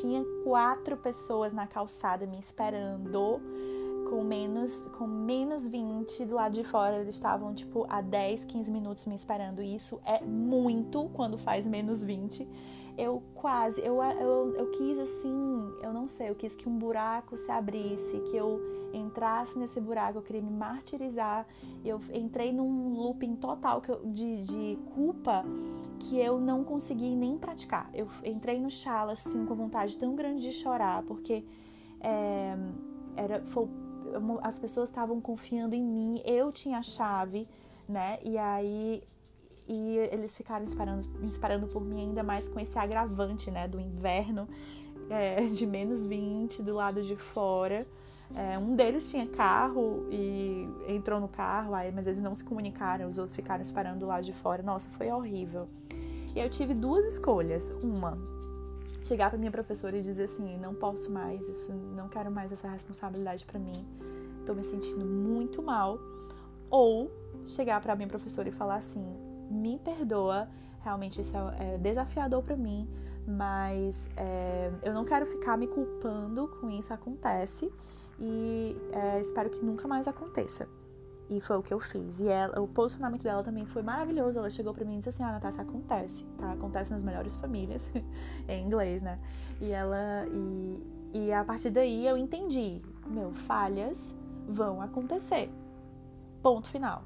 tinha 0.00 0.22
quatro 0.44 0.96
pessoas 0.96 1.52
na 1.52 1.66
calçada 1.66 2.26
me 2.26 2.38
esperando 2.38 3.40
com 4.08 4.24
menos 4.24 4.86
com 4.96 5.06
menos 5.06 5.68
20 5.68 6.24
do 6.24 6.34
lado 6.34 6.54
de 6.54 6.64
fora, 6.64 6.96
eles 6.96 7.14
estavam 7.14 7.54
tipo 7.54 7.84
a 7.90 8.00
10, 8.00 8.46
15 8.46 8.70
minutos 8.70 9.06
me 9.06 9.14
esperando. 9.14 9.62
E 9.62 9.74
isso 9.74 10.00
é 10.04 10.22
muito 10.22 11.10
quando 11.12 11.36
faz 11.36 11.66
menos 11.66 12.02
20 12.02 12.48
eu 12.98 13.22
quase, 13.32 13.80
eu, 13.80 14.02
eu, 14.02 14.54
eu 14.56 14.70
quis 14.72 14.98
assim, 14.98 15.68
eu 15.82 15.92
não 15.92 16.08
sei, 16.08 16.30
eu 16.30 16.34
quis 16.34 16.56
que 16.56 16.68
um 16.68 16.76
buraco 16.76 17.36
se 17.36 17.50
abrisse, 17.50 18.18
que 18.22 18.36
eu 18.36 18.60
entrasse 18.92 19.56
nesse 19.56 19.80
buraco, 19.80 20.18
eu 20.18 20.22
queria 20.22 20.42
me 20.42 20.50
martirizar. 20.50 21.46
Eu 21.84 22.00
entrei 22.12 22.52
num 22.52 22.94
looping 22.94 23.36
total 23.36 23.80
de, 24.04 24.42
de 24.42 24.78
culpa 24.94 25.44
que 26.00 26.18
eu 26.18 26.40
não 26.40 26.64
consegui 26.64 27.14
nem 27.14 27.38
praticar. 27.38 27.88
Eu 27.94 28.08
entrei 28.24 28.60
no 28.60 28.70
chala 28.70 29.12
assim 29.12 29.46
com 29.46 29.54
vontade 29.54 29.96
tão 29.96 30.16
grande 30.16 30.42
de 30.42 30.52
chorar, 30.52 31.02
porque 31.04 31.44
é, 32.00 32.56
era, 33.16 33.42
foi, 33.46 33.68
as 34.42 34.58
pessoas 34.58 34.88
estavam 34.88 35.20
confiando 35.20 35.74
em 35.74 35.84
mim, 35.84 36.20
eu 36.24 36.50
tinha 36.50 36.78
a 36.78 36.82
chave, 36.82 37.48
né? 37.88 38.18
E 38.24 38.36
aí 38.36 39.02
e 39.68 39.98
eles 40.10 40.36
ficaram 40.36 40.64
esperando 41.22 41.68
por 41.68 41.84
mim 41.84 42.00
ainda 42.00 42.22
mais 42.22 42.48
com 42.48 42.58
esse 42.58 42.78
agravante, 42.78 43.50
né, 43.50 43.68
do 43.68 43.78
inverno 43.78 44.48
é, 45.10 45.44
de 45.46 45.66
menos 45.66 46.04
20 46.04 46.62
do 46.62 46.74
lado 46.74 47.02
de 47.02 47.16
fora. 47.16 47.86
É, 48.36 48.58
um 48.58 48.76
deles 48.76 49.10
tinha 49.10 49.26
carro 49.26 50.06
e 50.10 50.68
entrou 50.86 51.18
no 51.18 51.28
carro, 51.28 51.74
aí, 51.74 51.90
mas 51.90 52.06
eles 52.06 52.20
não 52.20 52.34
se 52.34 52.44
comunicaram, 52.44 53.08
os 53.08 53.16
outros 53.16 53.34
ficaram 53.34 53.62
esperando 53.62 54.00
do 54.00 54.06
lado 54.06 54.24
de 54.24 54.34
fora. 54.34 54.62
Nossa, 54.62 54.88
foi 54.90 55.10
horrível. 55.10 55.66
E 56.36 56.38
eu 56.38 56.50
tive 56.50 56.74
duas 56.74 57.06
escolhas. 57.06 57.70
Uma, 57.82 58.18
chegar 59.02 59.30
para 59.30 59.38
minha 59.38 59.50
professora 59.50 59.96
e 59.96 60.02
dizer 60.02 60.24
assim: 60.24 60.58
não 60.58 60.74
posso 60.74 61.10
mais, 61.10 61.48
isso, 61.48 61.72
não 61.72 62.08
quero 62.08 62.30
mais 62.30 62.52
essa 62.52 62.68
responsabilidade 62.68 63.46
para 63.46 63.58
mim, 63.58 63.86
tô 64.44 64.54
me 64.54 64.62
sentindo 64.62 65.06
muito 65.06 65.62
mal. 65.62 65.98
Ou 66.70 67.10
chegar 67.46 67.80
para 67.80 67.96
minha 67.96 68.08
professora 68.08 68.50
e 68.50 68.52
falar 68.52 68.76
assim: 68.76 69.06
me 69.50 69.78
perdoa, 69.78 70.48
realmente 70.80 71.20
isso 71.20 71.36
é, 71.36 71.74
é 71.74 71.78
desafiador 71.78 72.42
para 72.42 72.56
mim, 72.56 72.88
mas 73.26 74.10
é, 74.16 74.70
eu 74.82 74.94
não 74.94 75.04
quero 75.04 75.26
ficar 75.26 75.56
me 75.56 75.66
culpando 75.66 76.48
com 76.60 76.70
isso 76.70 76.92
acontece 76.92 77.72
e 78.18 78.76
é, 78.92 79.20
espero 79.20 79.50
que 79.50 79.64
nunca 79.64 79.86
mais 79.86 80.08
aconteça. 80.08 80.68
E 81.30 81.42
foi 81.42 81.58
o 81.58 81.62
que 81.62 81.74
eu 81.74 81.78
fiz. 81.78 82.20
E 82.20 82.28
ela, 82.28 82.58
o 82.58 82.66
posicionamento 82.66 83.22
dela 83.22 83.44
também 83.44 83.66
foi 83.66 83.82
maravilhoso. 83.82 84.38
Ela 84.38 84.48
chegou 84.48 84.72
para 84.72 84.82
mim 84.86 84.94
e 84.94 84.98
disse 84.98 85.10
assim: 85.10 85.22
Ah, 85.22 85.32
Natasha, 85.32 85.60
acontece, 85.60 86.24
tá? 86.38 86.52
Acontece 86.52 86.90
nas 86.90 87.02
melhores 87.02 87.36
famílias, 87.36 87.86
em 88.48 88.64
inglês, 88.64 89.02
né? 89.02 89.20
E 89.60 89.70
ela. 89.70 90.26
E, 90.32 90.82
e 91.12 91.32
a 91.32 91.44
partir 91.44 91.68
daí 91.68 92.06
eu 92.06 92.16
entendi: 92.16 92.80
meu, 93.06 93.34
falhas 93.34 94.16
vão 94.48 94.80
acontecer. 94.80 95.52
Ponto 96.42 96.70
final 96.70 97.04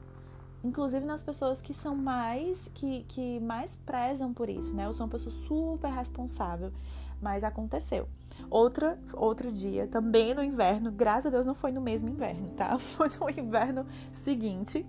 inclusive 0.65 1.05
nas 1.05 1.23
pessoas 1.23 1.61
que 1.61 1.75
são 1.75 1.97
mais 1.97 2.71
que, 2.75 3.05
que 3.05 3.41
mais 3.41 3.77
prezam 3.77 4.33
por 4.33 4.49
isso, 4.49 4.75
né? 4.75 4.87
Eu 4.87 4.93
sou 4.93 5.07
uma 5.07 5.11
pessoa 5.11 5.35
super 5.47 5.91
responsável, 5.91 6.73
mas 7.21 7.45
aconteceu. 7.45 8.09
Outra 8.51 8.99
outro 9.13 9.51
dia, 9.51 9.87
também 9.87 10.35
no 10.35 10.43
inverno, 10.43 10.91
graças 10.91 11.27
a 11.27 11.31
Deus 11.31 11.47
não 11.47 11.55
foi 11.55 11.73
no 11.73 11.81
mesmo 11.81 12.09
inverno, 12.09 12.49
tá? 12.51 12.79
Foi 12.81 13.09
no 13.21 13.31
inverno 13.31 13.87
seguinte. 14.13 14.87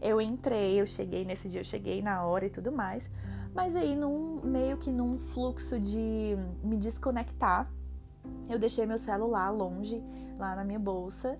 Eu 0.00 0.20
entrei, 0.20 0.80
eu 0.80 0.86
cheguei 0.86 1.24
nesse 1.24 1.48
dia, 1.48 1.60
eu 1.60 1.64
cheguei 1.64 2.02
na 2.02 2.24
hora 2.24 2.44
e 2.44 2.50
tudo 2.50 2.70
mais, 2.70 3.10
mas 3.54 3.74
aí 3.74 3.96
num 3.96 4.40
meio 4.42 4.76
que 4.76 4.90
num 4.90 5.16
fluxo 5.16 5.80
de 5.80 6.36
me 6.62 6.76
desconectar, 6.76 7.70
eu 8.50 8.58
deixei 8.58 8.84
meu 8.84 8.98
celular 8.98 9.50
longe 9.50 10.02
lá 10.38 10.54
na 10.54 10.64
minha 10.64 10.78
bolsa 10.78 11.38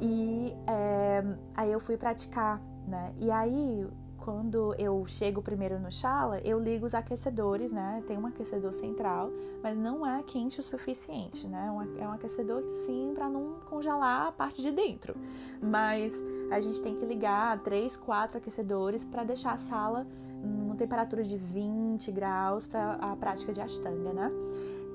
e 0.00 0.54
é, 0.66 1.24
aí 1.54 1.72
eu 1.72 1.80
fui 1.80 1.96
praticar 1.96 2.60
né? 2.90 3.14
E 3.18 3.30
aí, 3.30 3.86
quando 4.18 4.74
eu 4.74 5.04
chego 5.06 5.40
primeiro 5.40 5.78
no 5.78 5.90
chala, 5.90 6.40
eu 6.40 6.58
ligo 6.60 6.84
os 6.84 6.94
aquecedores, 6.94 7.72
né? 7.72 8.02
Tem 8.06 8.18
um 8.18 8.26
aquecedor 8.26 8.72
central, 8.72 9.30
mas 9.62 9.76
não 9.76 10.06
é 10.06 10.22
quente 10.22 10.60
o 10.60 10.62
suficiente, 10.62 11.48
né? 11.48 11.72
É 11.98 12.06
um 12.06 12.12
aquecedor 12.12 12.62
sim 12.70 13.12
para 13.14 13.28
não 13.28 13.60
congelar 13.68 14.28
a 14.28 14.32
parte 14.32 14.60
de 14.60 14.70
dentro. 14.70 15.14
Mas 15.62 16.22
a 16.50 16.60
gente 16.60 16.82
tem 16.82 16.94
que 16.96 17.06
ligar 17.06 17.58
três, 17.60 17.96
quatro 17.96 18.36
aquecedores 18.36 19.04
para 19.04 19.24
deixar 19.24 19.52
a 19.52 19.58
sala 19.58 20.06
numa 20.42 20.74
temperatura 20.76 21.22
de 21.22 21.36
20 21.36 22.12
graus 22.12 22.66
para 22.66 22.94
a 22.94 23.16
prática 23.16 23.52
de 23.52 23.60
Ashtanga, 23.60 24.12
né? 24.12 24.30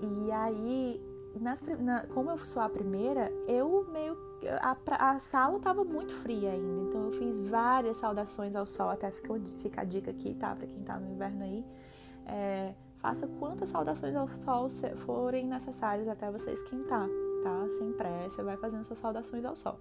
E 0.01 0.31
aí, 0.31 1.01
nas, 1.39 1.62
na, 1.62 2.05
como 2.08 2.29
eu 2.29 2.38
sou 2.39 2.62
a 2.62 2.69
primeira, 2.69 3.31
eu 3.47 3.88
meio 3.91 4.15
a, 4.62 5.12
a 5.12 5.19
sala 5.19 5.58
estava 5.58 5.84
muito 5.84 6.13
fria 6.13 6.52
ainda, 6.52 6.89
então 6.89 7.06
eu 7.06 7.12
fiz 7.13 7.39
várias 7.39 7.98
saudações 7.98 8.56
ao 8.56 8.65
sol, 8.65 8.89
até 8.89 9.10
fica, 9.12 9.34
fica 9.60 9.82
a 9.82 9.84
dica 9.84 10.12
aqui, 10.12 10.34
tá? 10.34 10.56
Para 10.56 10.67
quem 10.67 10.84
tá 10.84 11.00
no 11.00 11.12
inverno 11.12 11.43
aí. 11.43 11.65
É, 12.28 12.74
faça 13.00 13.28
quantas 13.39 13.69
saudações 13.69 14.15
ao 14.15 14.28
sol 14.30 14.67
forem 15.06 15.45
necessárias 15.48 16.08
até 16.08 16.30
você 16.32 16.52
esquentar, 16.52 17.08
tá? 17.43 17.69
Sem 17.78 17.93
pressa, 17.93 18.43
vai 18.43 18.58
fazendo 18.58 18.84
suas 18.84 19.00
saudações 19.00 19.45
ao 19.45 19.56
sol. 19.56 19.80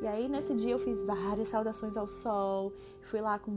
E 0.00 0.06
aí, 0.06 0.28
nesse 0.28 0.54
dia, 0.54 0.72
eu 0.72 0.78
fiz 0.78 1.02
várias 1.04 1.48
saudações 1.48 1.96
ao 1.96 2.06
sol, 2.06 2.72
fui 3.02 3.20
lá 3.20 3.38
com 3.38 3.56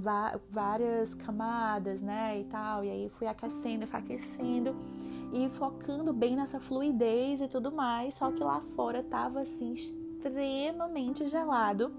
várias 0.50 1.16
camadas, 1.16 2.02
né, 2.02 2.40
e 2.40 2.44
tal, 2.46 2.84
e 2.84 2.90
aí 2.90 3.10
fui 3.10 3.28
aquecendo, 3.28 3.88
fui 3.88 4.00
aquecendo 4.00 4.76
e 5.34 5.50
focando 5.50 6.14
bem 6.14 6.36
nessa 6.36 6.60
fluidez 6.60 7.42
e 7.42 7.48
tudo 7.48 7.72
mais, 7.72 8.14
só 8.16 8.32
que 8.32 8.44
lá 8.44 8.62
fora 8.76 9.04
tava 9.04 9.42
assim 9.42 9.76
extremamente 10.18 11.28
gelado. 11.28 11.92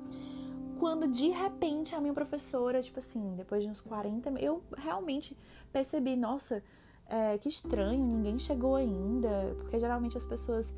Quando 0.78 1.08
de 1.08 1.28
repente 1.28 1.94
a 1.94 2.00
minha 2.00 2.14
professora, 2.14 2.82
tipo 2.82 2.98
assim, 2.98 3.34
depois 3.36 3.64
de 3.64 3.70
uns 3.70 3.80
40, 3.80 4.30
eu 4.40 4.62
realmente 4.76 5.36
percebi, 5.72 6.14
nossa, 6.14 6.62
é, 7.08 7.36
que 7.38 7.48
estranho, 7.48 8.04
ninguém 8.04 8.38
chegou 8.38 8.76
ainda. 8.76 9.56
Porque 9.58 9.78
geralmente 9.78 10.16
as 10.16 10.24
pessoas, 10.24 10.74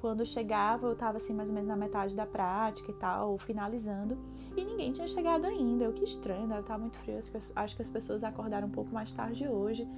quando 0.00 0.26
chegavam, 0.26 0.90
eu 0.90 0.96
tava 0.96 1.18
assim, 1.18 1.32
mais 1.32 1.50
ou 1.50 1.54
menos 1.54 1.68
na 1.68 1.76
metade 1.76 2.16
da 2.16 2.26
prática 2.26 2.90
e 2.90 2.94
tal, 2.94 3.38
finalizando, 3.38 4.18
e 4.56 4.64
ninguém 4.64 4.92
tinha 4.92 5.06
chegado 5.06 5.46
ainda. 5.46 5.84
Eu 5.84 5.92
que 5.92 6.02
estranho, 6.02 6.48
deve 6.48 6.60
estar 6.60 6.78
muito 6.78 6.98
frio. 6.98 7.18
Acho 7.54 7.76
que 7.76 7.82
as 7.82 7.90
pessoas 7.90 8.24
acordaram 8.24 8.66
um 8.66 8.72
pouco 8.72 8.92
mais 8.92 9.12
tarde 9.12 9.46
hoje. 9.46 9.88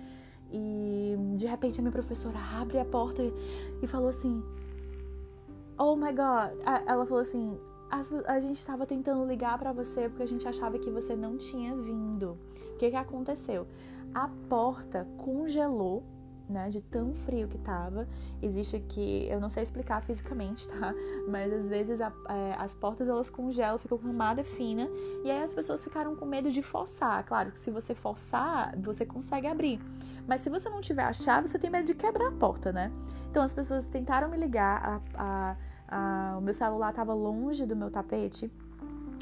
E 0.53 1.17
de 1.37 1.47
repente 1.47 1.81
a 1.81 1.83
minha 1.83 1.93
professora 1.93 2.39
abre 2.61 2.79
a 2.79 2.85
porta 2.85 3.23
e 3.83 3.87
falou 3.87 4.09
assim: 4.09 4.43
Oh 5.79 5.95
my 5.95 6.13
god. 6.13 6.59
Ela 6.87 7.05
falou 7.05 7.21
assim: 7.21 7.59
a, 7.91 8.41
gente 8.41 8.57
estava 8.57 8.87
tentando 8.87 9.25
ligar 9.27 9.59
para 9.59 9.73
você 9.73 10.09
porque 10.09 10.23
a 10.23 10.29
gente 10.29 10.47
achava 10.47 10.79
que 10.79 10.91
você 10.91 11.15
não 11.15 11.37
tinha 11.37 11.75
vindo. 11.77 12.39
O 12.75 12.77
que, 12.79 12.91
que 12.91 12.97
aconteceu? 12.97 13.67
A 14.15 14.29
porta 14.49 15.07
congelou, 15.19 16.03
né? 16.49 16.69
De 16.69 16.81
tão 16.81 17.15
frio 17.15 17.47
que 17.47 17.59
tava. 17.59 18.09
Existe 18.43 18.77
aqui, 18.77 19.27
eu 19.31 19.39
não 19.39 19.49
sei 19.49 19.63
explicar 19.63 20.03
fisicamente, 20.03 20.67
tá? 20.81 20.95
Mas 21.29 21.53
às 21.53 21.69
vezes 21.69 22.01
a, 22.01 22.13
é, 22.29 22.55
as 22.59 22.75
portas 22.75 23.09
elas 23.09 23.31
congelam, 23.31 23.79
ficam 23.79 23.99
com 23.99 24.07
camada 24.07 24.43
fina. 24.43 24.89
E 25.25 25.31
aí 25.31 25.43
as 25.43 25.55
pessoas 25.55 25.83
ficaram 25.85 26.17
com 26.17 26.25
medo 26.25 26.51
de 26.51 26.63
forçar. 26.63 27.23
Claro 27.25 27.53
que 27.53 27.59
se 27.59 27.71
você 27.71 27.95
forçar, 27.95 28.75
você 28.79 29.05
consegue 29.05 29.47
abrir. 29.47 29.81
Mas 30.27 30.41
se 30.41 30.51
você 30.51 30.69
não 30.69 30.81
tiver 30.81 31.05
a 31.05 31.13
chave, 31.13 31.49
você 31.49 31.59
tem 31.59 31.71
medo 31.71 31.87
de 31.87 31.95
quebrar 31.95 32.29
a 32.29 32.33
porta, 32.33 32.73
né? 32.73 32.91
Então 33.31 33.43
as 33.43 33.53
pessoas 33.53 33.87
tentaram 33.87 34.29
me 34.29 34.37
ligar, 34.37 35.03
a, 35.15 35.23
a, 35.23 35.57
a, 35.89 36.39
o 36.39 36.41
meu 36.41 36.53
celular 36.53 36.91
estava 36.91 37.15
longe 37.15 37.65
do 37.65 37.77
meu 37.77 37.91
tapete. 37.91 38.51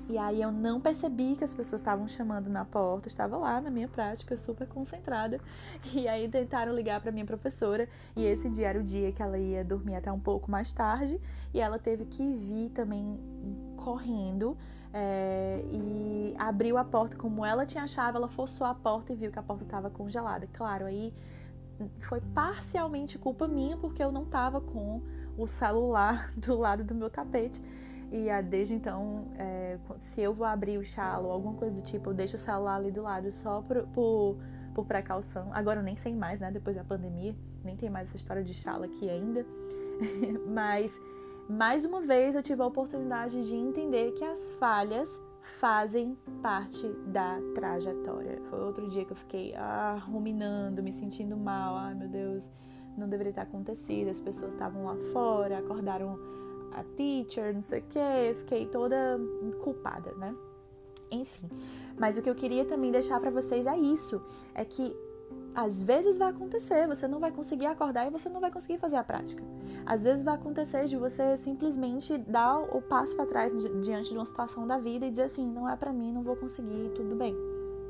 E 0.07 0.19
aí 0.19 0.43
eu 0.43 0.53
não 0.53 0.81
percebi 0.81 1.35
que 1.35 1.45
as 1.45 1.55
pessoas 1.55 1.81
estavam 1.81 2.07
chamando 2.07 2.51
na 2.51 2.65
porta, 2.65 3.09
eu 3.09 3.11
estava 3.11 3.39
lá 3.39 3.59
na 3.59 3.71
minha 3.71 3.89
prática, 3.89 4.37
super 4.37 4.67
concentrada. 4.67 5.41
E 5.95 6.07
aí 6.07 6.29
tentaram 6.29 6.75
ligar 6.75 7.01
para 7.01 7.11
minha 7.11 7.25
professora, 7.25 7.89
e 8.15 8.25
esse 8.25 8.49
dia 8.51 8.69
era 8.69 8.79
o 8.79 8.83
dia 8.83 9.13
que 9.13 9.23
ela 9.23 9.39
ia 9.39 9.65
dormir 9.65 9.95
até 9.95 10.13
um 10.13 10.21
pouco 10.21 10.51
mais 10.51 10.73
tarde, 10.73 11.21
e 11.55 11.61
ela 11.61 11.79
teve 11.79 12.05
que 12.05 12.35
vir 12.35 12.71
também 12.71 13.19
correndo 13.85 14.57
é, 14.93 15.63
e 15.71 16.35
abriu 16.39 16.79
a 16.79 16.85
porta 16.85 17.17
como 17.17 17.45
ela 17.45 17.67
tinha 17.67 17.85
a 17.85 17.87
chave, 17.87 18.17
ela 18.17 18.29
forçou 18.29 18.67
a 18.67 18.75
porta 18.75 19.13
e 19.13 19.17
viu 19.17 19.31
que 19.31 19.39
a 19.39 19.43
porta 19.43 19.65
estava 19.65 19.91
congelada. 19.91 20.49
Claro, 20.53 20.87
aí 20.87 21.13
foi 21.99 22.21
parcialmente 22.33 23.19
culpa 23.19 23.47
minha 23.47 23.77
porque 23.77 24.03
eu 24.03 24.11
não 24.11 24.23
estava 24.23 24.61
com 24.61 25.03
o 25.37 25.47
celular 25.47 26.31
do 26.39 26.57
lado 26.57 26.83
do 26.83 26.95
meu 26.95 27.11
tapete. 27.11 27.61
E 28.11 28.31
ah, 28.31 28.41
desde 28.41 28.75
então, 28.75 29.27
é, 29.37 29.79
se 29.99 30.21
eu 30.21 30.33
vou 30.33 30.47
abrir 30.47 30.79
o 30.79 30.85
chalo 30.85 31.27
ou 31.27 31.33
alguma 31.33 31.55
coisa 31.55 31.75
do 31.75 31.83
tipo, 31.83 32.11
eu 32.11 32.15
deixo 32.15 32.37
o 32.37 32.39
celular 32.39 32.77
ali 32.77 32.93
do 32.93 33.03
lado 33.03 33.31
só 33.33 33.61
por, 33.61 33.83
por, 33.89 34.37
por 34.73 34.87
precaução. 34.87 35.51
Agora 35.53 35.81
eu 35.81 35.85
nem 35.85 35.97
sei 35.97 36.15
mais, 36.15 36.39
né? 36.39 36.51
Depois 36.53 36.77
da 36.77 36.85
pandemia, 36.85 37.35
nem 37.65 37.77
tem 37.77 37.91
mais 37.91 38.09
essa 38.09 38.17
história 38.17 38.45
de 38.45 38.55
chalo 38.55 38.85
aqui 38.85 39.11
ainda. 39.11 39.45
Mas, 40.47 40.97
mais 41.49 41.85
uma 41.85 42.01
vez, 42.01 42.35
eu 42.35 42.43
tive 42.43 42.63
a 42.63 42.67
oportunidade 42.67 43.47
de 43.47 43.55
entender 43.55 44.13
que 44.13 44.25
as 44.25 44.51
falhas 44.53 45.09
fazem 45.61 46.17
parte 46.43 46.89
da 47.07 47.39
trajetória. 47.55 48.41
Foi 48.49 48.61
outro 48.61 48.89
dia 48.89 49.05
que 49.05 49.13
eu 49.13 49.17
fiquei 49.17 49.55
ah, 49.55 50.03
ruminando, 50.07 50.83
me 50.83 50.91
sentindo 50.91 51.37
mal. 51.37 51.77
Ai, 51.77 51.95
meu 51.95 52.09
Deus, 52.09 52.51
não 52.97 53.09
deveria 53.09 53.33
ter 53.33 53.43
acontecido. 53.43 54.11
As 54.11 54.21
pessoas 54.21 54.53
estavam 54.53 54.85
lá 54.85 54.97
fora, 55.13 55.59
acordaram 55.59 56.19
a 56.73 56.83
teacher, 56.97 57.55
não 57.55 57.63
sei 57.63 57.81
o 57.81 57.85
que, 57.85 58.35
fiquei 58.39 58.67
toda 58.67 59.19
culpada, 59.63 60.13
né? 60.13 60.35
Enfim, 61.11 61.49
mas 61.97 62.19
o 62.19 62.23
que 62.23 62.29
eu 62.29 62.35
queria 62.35 62.65
também 62.65 62.91
deixar 62.91 63.21
para 63.21 63.31
vocês 63.31 63.67
é 63.67 63.77
isso, 63.77 64.21
é 64.55 64.65
que 64.65 64.97
às 65.55 65.83
vezes 65.83 66.19
vai 66.19 66.31
acontecer, 66.31 66.87
você 66.89 67.07
não 67.07 67.21
vai 67.21 67.31
conseguir 67.31 67.67
acordar 67.67 68.07
e 68.07 68.11
você 68.11 68.29
não 68.29 68.41
vai 68.41 68.51
conseguir 68.51 68.79
fazer 68.79 68.97
a 68.97 69.05
prática. 69.05 69.43
Às 69.87 70.05
vezes 70.05 70.25
vai 70.25 70.35
acontecer 70.35 70.87
de 70.87 70.97
você 70.97 71.37
simplesmente 71.37 72.19
dar 72.19 72.59
o 72.59 72.83
passo 72.83 73.15
para 73.15 73.27
trás 73.27 73.53
diante 73.83 74.11
de 74.11 74.17
uma 74.17 74.25
situação 74.25 74.67
da 74.67 74.79
vida 74.79 75.07
e 75.07 75.11
dizer 75.11 75.25
assim, 75.25 75.47
não 75.51 75.69
é 75.69 75.77
para 75.77 75.93
mim, 75.93 76.13
não 76.13 76.23
vou 76.23 76.35
conseguir, 76.35 76.91
tudo 76.95 77.15
bem, 77.15 77.37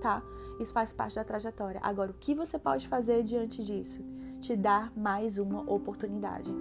tá? 0.01 0.23
Isso 0.61 0.73
faz 0.73 0.93
parte 0.93 1.17
da 1.17 1.25
trajetória. 1.25 1.81
Agora, 1.83 2.11
o 2.11 2.15
que 2.15 2.35
você 2.35 2.59
pode 2.59 2.87
fazer 2.87 3.23
diante 3.23 3.65
disso? 3.65 4.05
Te 4.41 4.55
dar 4.55 4.93
mais 4.95 5.39
uma 5.39 5.63
oportunidade. 5.71 6.55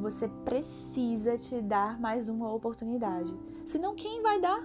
Você 0.00 0.26
precisa 0.44 1.36
te 1.38 1.60
dar 1.60 2.00
mais 2.00 2.28
uma 2.28 2.52
oportunidade. 2.52 3.32
Senão, 3.64 3.94
quem 3.94 4.20
vai 4.20 4.40
dar? 4.40 4.60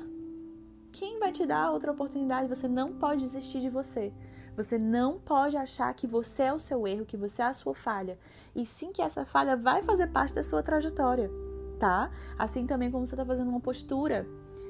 Quem 0.91 1.19
vai 1.19 1.31
te 1.31 1.45
dar 1.45 1.71
outra 1.71 1.91
oportunidade? 1.91 2.49
Você 2.49 2.67
não 2.67 2.93
pode 2.93 3.21
desistir 3.21 3.59
de 3.59 3.69
você. 3.69 4.11
Você 4.57 4.79
não 4.79 5.19
pode 5.19 5.55
achar 5.55 5.93
que 5.93 6.07
você 6.07 6.43
é 6.43 6.53
o 6.53 6.57
seu 6.57 6.87
erro, 6.87 7.05
que 7.05 7.15
você 7.15 7.43
é 7.43 7.45
a 7.45 7.53
sua 7.53 7.75
falha. 7.75 8.17
E 8.55 8.65
sim 8.65 8.91
que 8.91 9.03
essa 9.03 9.23
falha 9.23 9.55
vai 9.55 9.83
fazer 9.83 10.07
parte 10.07 10.33
da 10.33 10.43
sua 10.43 10.63
trajetória, 10.63 11.29
tá? 11.77 12.09
Assim 12.39 12.65
também 12.65 12.89
como 12.89 13.05
você 13.05 13.13
está 13.13 13.23
fazendo 13.23 13.49
uma 13.49 13.59
postura, 13.59 14.27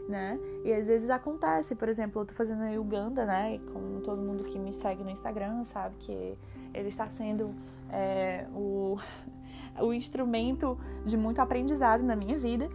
né? 0.09 0.37
E 0.65 0.73
às 0.73 0.89
vezes 0.89 1.09
acontece, 1.09 1.73
por 1.73 1.87
exemplo, 1.87 2.21
eu 2.21 2.25
tô 2.25 2.33
fazendo 2.33 2.63
a 2.63 2.79
Uganda, 2.79 3.25
né? 3.25 3.55
E 3.55 3.59
como 3.59 4.01
todo 4.01 4.21
mundo 4.21 4.43
que 4.43 4.59
me 4.59 4.73
segue 4.73 5.05
no 5.05 5.09
Instagram 5.09 5.63
sabe 5.63 5.95
que 5.99 6.37
ele 6.73 6.89
está 6.89 7.09
sendo 7.09 7.55
é, 7.89 8.45
o 8.53 8.97
o 9.79 9.93
instrumento 9.93 10.77
de 11.05 11.15
muito 11.15 11.39
aprendizado 11.39 12.03
na 12.03 12.15
minha 12.15 12.37
vida. 12.37 12.69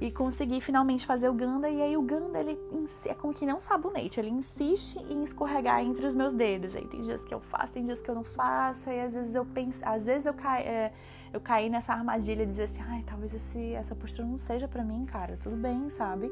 E 0.00 0.10
consegui 0.10 0.60
finalmente 0.60 1.06
fazer 1.06 1.28
o 1.28 1.34
Ganda. 1.34 1.68
E 1.68 1.80
aí 1.80 1.96
o 1.96 2.02
Ganda, 2.02 2.40
ele 2.40 2.58
é 3.06 3.14
como 3.14 3.32
que 3.32 3.46
não 3.46 3.58
sabonete. 3.58 4.18
Ele 4.18 4.30
insiste 4.30 4.96
em 5.08 5.22
escorregar 5.22 5.80
entre 5.80 6.06
os 6.06 6.14
meus 6.14 6.32
dedos. 6.32 6.74
Aí 6.74 6.86
tem 6.86 7.00
dias 7.00 7.24
que 7.24 7.32
eu 7.32 7.40
faço, 7.40 7.72
tem 7.72 7.84
dias 7.84 8.00
que 8.00 8.10
eu 8.10 8.14
não 8.14 8.24
faço. 8.24 8.90
Aí 8.90 9.00
às 9.00 9.14
vezes 9.14 9.34
eu 9.34 9.44
penso, 9.44 9.80
às 9.84 10.06
vezes 10.06 10.26
eu 10.26 10.34
caio, 10.34 10.66
é, 10.66 10.92
eu 11.32 11.40
caí 11.40 11.70
nessa 11.70 11.92
armadilha 11.92 12.44
de 12.44 12.50
dizer 12.50 12.64
assim, 12.64 12.82
ai, 12.82 13.02
talvez 13.06 13.34
esse, 13.34 13.72
essa 13.74 13.94
postura 13.94 14.26
não 14.26 14.38
seja 14.38 14.68
para 14.68 14.84
mim, 14.84 15.06
cara. 15.06 15.38
Tudo 15.42 15.56
bem, 15.56 15.88
sabe? 15.90 16.30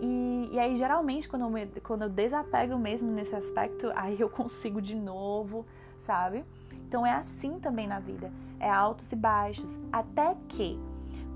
E, 0.00 0.50
e, 0.52 0.58
aí, 0.58 0.76
geralmente, 0.76 1.28
quando 1.28 1.42
eu, 1.42 1.50
me, 1.50 1.66
quando 1.82 2.02
eu 2.02 2.08
desapego 2.08 2.76
mesmo 2.78 3.10
nesse 3.10 3.34
aspecto, 3.34 3.90
aí 3.94 4.20
eu 4.20 4.28
consigo 4.28 4.82
de 4.82 4.94
novo, 4.94 5.64
sabe? 5.96 6.44
Então 6.86 7.04
é 7.04 7.12
assim 7.12 7.58
também 7.58 7.86
na 7.86 7.98
vida, 7.98 8.32
é 8.60 8.70
altos 8.70 9.10
e 9.10 9.16
baixos, 9.16 9.76
até 9.90 10.36
que 10.48 10.78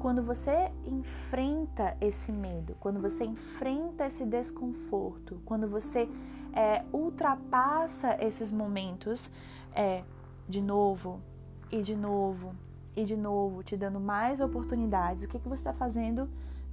quando 0.01 0.23
você 0.23 0.73
enfrenta 0.87 1.95
esse 2.01 2.33
medo, 2.33 2.75
quando 2.81 3.01
você 3.01 3.23
enfrenta 3.23 4.07
esse 4.07 4.25
desconforto, 4.25 5.43
quando 5.45 5.69
você 5.69 6.09
é, 6.55 6.83
ultrapassa 6.91 8.17
esses 8.19 8.51
momentos, 8.51 9.31
é 9.75 10.03
de 10.49 10.63
novo 10.63 11.21
e 11.71 11.83
de 11.83 11.95
novo 11.95 12.57
e 12.97 13.05
de 13.05 13.17
novo, 13.17 13.63
te 13.63 13.77
dando 13.77 14.01
mais 14.01 14.41
oportunidades. 14.41 15.25
O 15.25 15.29
que, 15.29 15.39
que 15.39 15.49
você 15.49 15.61
está 15.61 15.75
fazendo 15.75 16.29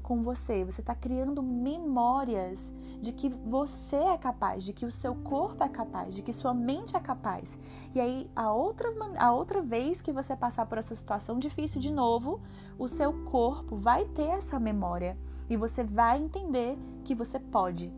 com 0.08 0.22
você, 0.22 0.64
você 0.64 0.80
está 0.80 0.96
criando 0.96 1.44
memórias 1.44 2.74
de 3.02 3.12
que 3.12 3.28
você 3.28 3.98
é 3.98 4.18
capaz, 4.18 4.64
de 4.64 4.72
que 4.72 4.86
o 4.86 4.92
seu 4.92 5.14
corpo 5.14 5.62
é 5.62 5.68
capaz, 5.68 6.16
de 6.16 6.22
que 6.22 6.32
sua 6.32 6.54
mente 6.54 6.96
é 6.96 7.00
capaz. 7.02 7.60
E 7.94 8.00
aí, 8.00 8.32
a 8.34 8.54
outra, 8.54 8.90
a 9.20 9.34
outra 9.34 9.62
vez 9.62 10.02
que 10.02 10.14
você 10.14 10.34
passar 10.34 10.66
por 10.66 10.78
essa 10.78 10.96
situação 10.96 11.38
difícil 11.38 11.82
de 11.82 11.92
novo, 11.92 12.40
o 12.80 12.88
seu 12.88 13.12
corpo 13.26 13.76
vai 13.76 14.06
ter 14.06 14.30
essa 14.30 14.58
memória 14.58 15.18
e 15.50 15.58
você 15.58 15.84
vai 15.84 16.22
entender 16.24 16.78
que 17.04 17.14
você 17.14 17.38
pode, 17.38 17.94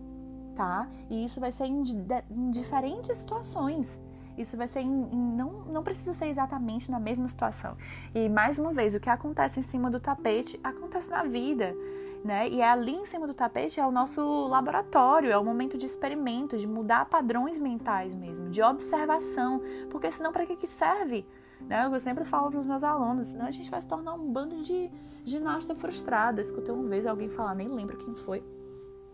tá? 0.55 0.89
E 1.11 1.23
isso 1.23 1.39
vai 1.39 1.51
ser 1.51 1.65
em, 1.65 1.83
em 2.31 2.49
diferentes 2.49 3.17
situações. 3.17 4.01
Isso 4.35 4.57
vai 4.57 4.67
ser 4.67 4.79
em, 4.79 5.03
em, 5.11 5.35
não, 5.35 5.65
não 5.65 5.83
precisa 5.83 6.15
ser 6.15 6.25
exatamente 6.25 6.89
na 6.89 6.99
mesma 6.99 7.27
situação. 7.27 7.77
E 8.15 8.27
mais 8.27 8.57
uma 8.57 8.73
vez, 8.73 8.95
o 8.95 8.99
que 8.99 9.11
acontece 9.11 9.59
em 9.59 9.63
cima 9.63 9.91
do 9.91 9.99
tapete 9.99 10.59
acontece 10.63 11.07
na 11.11 11.21
vida 11.23 11.75
né? 12.23 12.49
E 12.49 12.61
é 12.61 12.67
ali 12.69 12.93
em 12.93 13.05
cima 13.05 13.25
do 13.25 13.33
tapete 13.33 13.79
é 13.79 13.85
o 13.85 13.91
nosso 13.91 14.47
laboratório, 14.47 15.31
é 15.31 15.37
o 15.37 15.43
momento 15.43 15.77
de 15.77 15.85
experimento, 15.85 16.57
de 16.57 16.67
mudar 16.67 17.05
padrões 17.05 17.59
mentais 17.59 18.13
mesmo, 18.13 18.49
de 18.49 18.61
observação, 18.61 19.61
porque 19.89 20.11
senão 20.11 20.31
para 20.31 20.45
que 20.45 20.55
que 20.55 20.67
serve? 20.67 21.25
Né? 21.61 21.89
Eu 21.91 21.99
sempre 21.99 22.25
falo 22.25 22.49
para 22.49 22.59
os 22.59 22.65
meus 22.65 22.83
alunos, 22.83 23.27
senão 23.27 23.45
a 23.45 23.51
gente 23.51 23.69
vai 23.69 23.81
se 23.81 23.87
tornar 23.87 24.13
um 24.13 24.31
bando 24.31 24.55
de 24.61 24.89
ginasta 25.23 25.75
frustrado. 25.75 26.39
Eu 26.41 26.45
escutei 26.45 26.73
uma 26.73 26.87
vez 26.87 27.05
alguém 27.05 27.29
falar, 27.29 27.55
nem 27.55 27.67
lembro 27.67 27.97
quem 27.97 28.13
foi, 28.15 28.43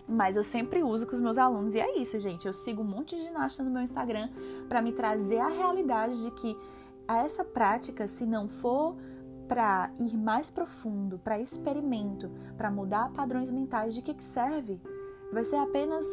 mas 0.07 0.35
eu 0.35 0.43
sempre 0.43 0.83
uso 0.83 1.05
com 1.05 1.13
os 1.13 1.21
meus 1.21 1.37
alunos 1.37 1.75
e 1.75 1.79
é 1.79 1.97
isso, 1.97 2.19
gente. 2.19 2.45
Eu 2.45 2.53
sigo 2.53 2.81
um 2.81 2.85
monte 2.85 3.15
de 3.15 3.23
ginasta 3.23 3.63
no 3.63 3.71
meu 3.71 3.81
Instagram 3.81 4.29
para 4.67 4.81
me 4.81 4.91
trazer 4.91 5.39
a 5.39 5.47
realidade 5.47 6.23
de 6.23 6.31
que 6.31 6.57
essa 7.07 7.43
prática, 7.43 8.07
se 8.07 8.25
não 8.25 8.47
for 8.47 8.95
para 9.47 9.91
ir 9.99 10.17
mais 10.17 10.49
profundo, 10.49 11.19
para 11.19 11.39
experimento, 11.39 12.29
para 12.57 12.71
mudar 12.71 13.11
padrões 13.11 13.51
mentais, 13.51 13.93
de 13.93 14.01
que, 14.01 14.13
que 14.13 14.23
serve? 14.23 14.79
Vai 15.31 15.43
ser 15.43 15.57
apenas 15.57 16.05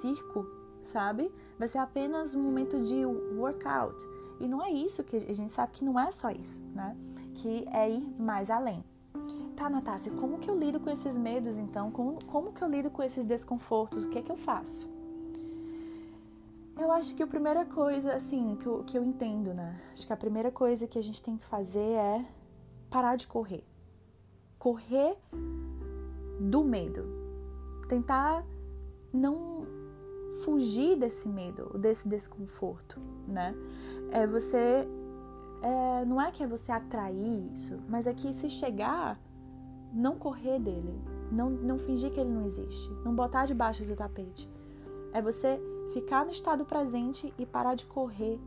circo, 0.00 0.46
sabe? 0.82 1.32
Vai 1.58 1.68
ser 1.68 1.78
apenas 1.78 2.34
um 2.34 2.42
momento 2.42 2.82
de 2.84 3.04
workout. 3.04 4.04
E 4.38 4.48
não 4.48 4.64
é 4.64 4.70
isso 4.70 5.04
que 5.04 5.16
a 5.16 5.34
gente 5.34 5.52
sabe 5.52 5.72
que 5.72 5.84
não 5.84 5.98
é 5.98 6.10
só 6.10 6.30
isso, 6.30 6.60
né? 6.74 6.96
Que 7.34 7.66
é 7.72 7.90
ir 7.90 8.06
mais 8.18 8.50
além. 8.50 8.82
Tá, 9.56 9.68
Natácia, 9.68 10.10
como 10.12 10.38
que 10.38 10.48
eu 10.48 10.58
lido 10.58 10.80
com 10.80 10.88
esses 10.88 11.18
medos 11.18 11.58
então? 11.58 11.90
Como, 11.90 12.24
como 12.24 12.52
que 12.52 12.62
eu 12.62 12.68
lido 12.68 12.90
com 12.90 13.02
esses 13.02 13.26
desconfortos? 13.26 14.06
O 14.06 14.08
que 14.08 14.18
é 14.18 14.22
que 14.22 14.32
eu 14.32 14.36
faço? 14.36 14.88
Eu 16.78 16.90
acho 16.90 17.14
que 17.14 17.22
a 17.22 17.26
primeira 17.26 17.66
coisa, 17.66 18.14
assim, 18.14 18.56
que 18.56 18.66
eu, 18.66 18.82
que 18.84 18.96
eu 18.96 19.04
entendo, 19.04 19.52
né? 19.52 19.78
Acho 19.92 20.06
que 20.06 20.12
a 20.14 20.16
primeira 20.16 20.50
coisa 20.50 20.86
que 20.86 20.98
a 20.98 21.02
gente 21.02 21.22
tem 21.22 21.36
que 21.36 21.44
fazer 21.44 21.78
é 21.78 22.24
parar 22.90 23.16
de 23.16 23.26
correr. 23.26 23.64
Correr 24.58 25.16
do 26.40 26.64
medo. 26.64 27.04
Tentar 27.88 28.44
não 29.12 29.66
fugir 30.44 30.96
desse 30.96 31.28
medo, 31.28 31.78
desse 31.78 32.08
desconforto, 32.08 33.00
né? 33.26 33.54
É 34.10 34.26
você. 34.26 34.88
É, 35.62 36.04
não 36.06 36.20
é 36.20 36.30
que 36.30 36.42
é 36.42 36.46
você 36.46 36.72
atrair 36.72 37.52
isso, 37.52 37.78
mas 37.86 38.06
é 38.06 38.14
que 38.14 38.32
se 38.32 38.48
chegar, 38.48 39.20
não 39.92 40.16
correr 40.16 40.58
dele, 40.58 40.98
não, 41.30 41.50
não 41.50 41.78
fingir 41.78 42.10
que 42.10 42.18
ele 42.18 42.30
não 42.30 42.46
existe, 42.46 42.90
não 43.04 43.14
botar 43.14 43.44
debaixo 43.44 43.84
do 43.84 43.94
tapete. 43.94 44.50
É 45.12 45.20
você 45.20 45.60
ficar 45.92 46.24
no 46.24 46.30
estado 46.30 46.64
presente 46.64 47.34
e 47.38 47.44
parar 47.44 47.74
de 47.74 47.84
correr, 47.84 48.40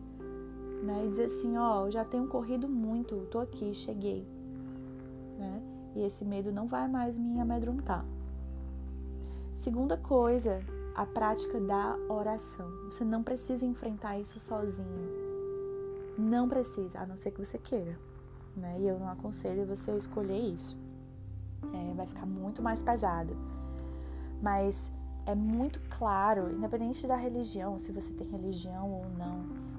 né? 0.83 1.05
E 1.05 1.09
dizer 1.09 1.25
assim, 1.25 1.55
ó, 1.55 1.83
oh, 1.83 1.91
já 1.91 2.03
tenho 2.03 2.27
corrido 2.27 2.67
muito, 2.67 3.27
tô 3.29 3.37
aqui, 3.37 3.75
cheguei 3.75 4.27
né? 5.43 5.61
E 5.95 6.01
esse 6.01 6.25
medo 6.25 6.51
não 6.51 6.67
vai 6.67 6.87
mais 6.87 7.17
me 7.17 7.39
amedrontar. 7.39 8.05
Segunda 9.53 9.95
coisa, 9.95 10.61
a 10.95 11.05
prática 11.05 11.59
da 11.59 11.95
oração. 12.09 12.69
Você 12.85 13.03
não 13.03 13.23
precisa 13.23 13.65
enfrentar 13.65 14.19
isso 14.19 14.39
sozinho. 14.39 15.11
Não 16.17 16.47
precisa, 16.47 16.99
a 16.99 17.05
não 17.05 17.17
ser 17.17 17.31
que 17.31 17.43
você 17.43 17.57
queira. 17.57 17.97
Né? 18.55 18.77
E 18.79 18.87
eu 18.87 18.99
não 18.99 19.09
aconselho 19.09 19.65
você 19.65 19.91
a 19.91 19.95
escolher 19.95 20.37
isso. 20.37 20.77
É, 21.73 21.93
vai 21.93 22.05
ficar 22.05 22.25
muito 22.25 22.61
mais 22.61 22.81
pesado. 22.83 23.35
mas 24.41 24.91
é 25.25 25.33
muito 25.33 25.79
claro, 25.89 26.51
independente 26.51 27.07
da 27.07 27.15
religião, 27.15 27.79
se 27.79 27.93
você 27.93 28.13
tem 28.13 28.27
religião 28.27 28.91
ou 28.91 29.05
não, 29.17 29.37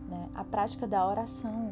né? 0.09 0.31
A 0.35 0.43
prática 0.43 0.87
da 0.87 1.07
oração 1.07 1.71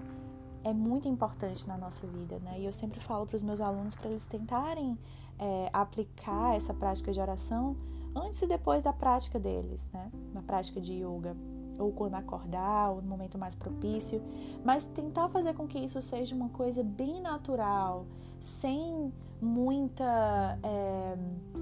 é 0.64 0.72
muito 0.72 1.08
importante 1.08 1.66
na 1.66 1.76
nossa 1.76 2.06
vida, 2.06 2.38
né? 2.40 2.60
E 2.60 2.64
eu 2.64 2.72
sempre 2.72 3.00
falo 3.00 3.26
para 3.26 3.36
os 3.36 3.42
meus 3.42 3.60
alunos 3.60 3.94
para 3.94 4.10
eles 4.10 4.24
tentarem 4.24 4.98
é, 5.38 5.70
aplicar 5.72 6.54
essa 6.54 6.72
prática 6.72 7.12
de 7.12 7.20
oração 7.20 7.76
antes 8.14 8.42
e 8.42 8.46
depois 8.46 8.82
da 8.82 8.92
prática 8.92 9.38
deles, 9.38 9.88
né? 9.92 10.10
Na 10.32 10.42
prática 10.42 10.80
de 10.80 10.94
yoga, 10.94 11.36
ou 11.78 11.92
quando 11.92 12.14
acordar, 12.14 12.90
ou 12.90 13.02
no 13.02 13.08
momento 13.08 13.38
mais 13.38 13.54
propício, 13.54 14.22
mas 14.64 14.84
tentar 14.84 15.28
fazer 15.28 15.54
com 15.54 15.66
que 15.66 15.78
isso 15.78 16.00
seja 16.00 16.34
uma 16.34 16.48
coisa 16.50 16.82
bem 16.82 17.20
natural, 17.20 18.06
sem 18.38 19.12
muita. 19.40 20.58
É, 20.62 21.16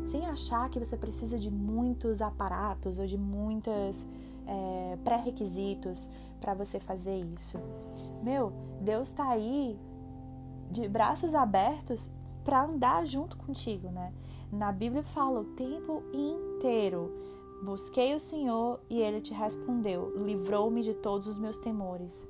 sem 0.07 0.27
achar 0.27 0.69
que 0.69 0.79
você 0.79 0.97
precisa 0.97 1.39
de 1.39 1.51
muitos 1.51 2.21
aparatos 2.21 2.99
ou 2.99 3.07
de 3.07 3.17
muitas 3.17 4.07
é, 4.47 4.99
pré-requisitos 5.05 6.09
para 6.41 6.55
você 6.55 6.81
fazer 6.81 7.17
isso. 7.17 7.59
Meu, 8.23 8.53
Deus 8.81 9.09
está 9.09 9.29
aí 9.29 9.79
de 10.71 10.89
braços 10.89 11.35
abertos 11.35 12.11
para 12.45 12.65
andar 12.65 13.07
junto 13.07 13.37
contigo, 13.37 13.89
né? 13.91 14.13
Na 14.51 14.73
Bíblia 14.73 15.03
fala 15.03 15.41
o 15.41 15.45
tempo 15.45 16.03
inteiro. 16.13 17.13
Busquei 17.63 18.15
o 18.15 18.21
Senhor 18.21 18.81
e 18.89 19.01
ele 19.01 19.21
te 19.21 19.35
respondeu, 19.35 20.17
livrou-me 20.17 20.81
de 20.81 20.95
todos 20.95 21.29
os 21.29 21.39
meus 21.39 21.59
temores. 21.59 22.27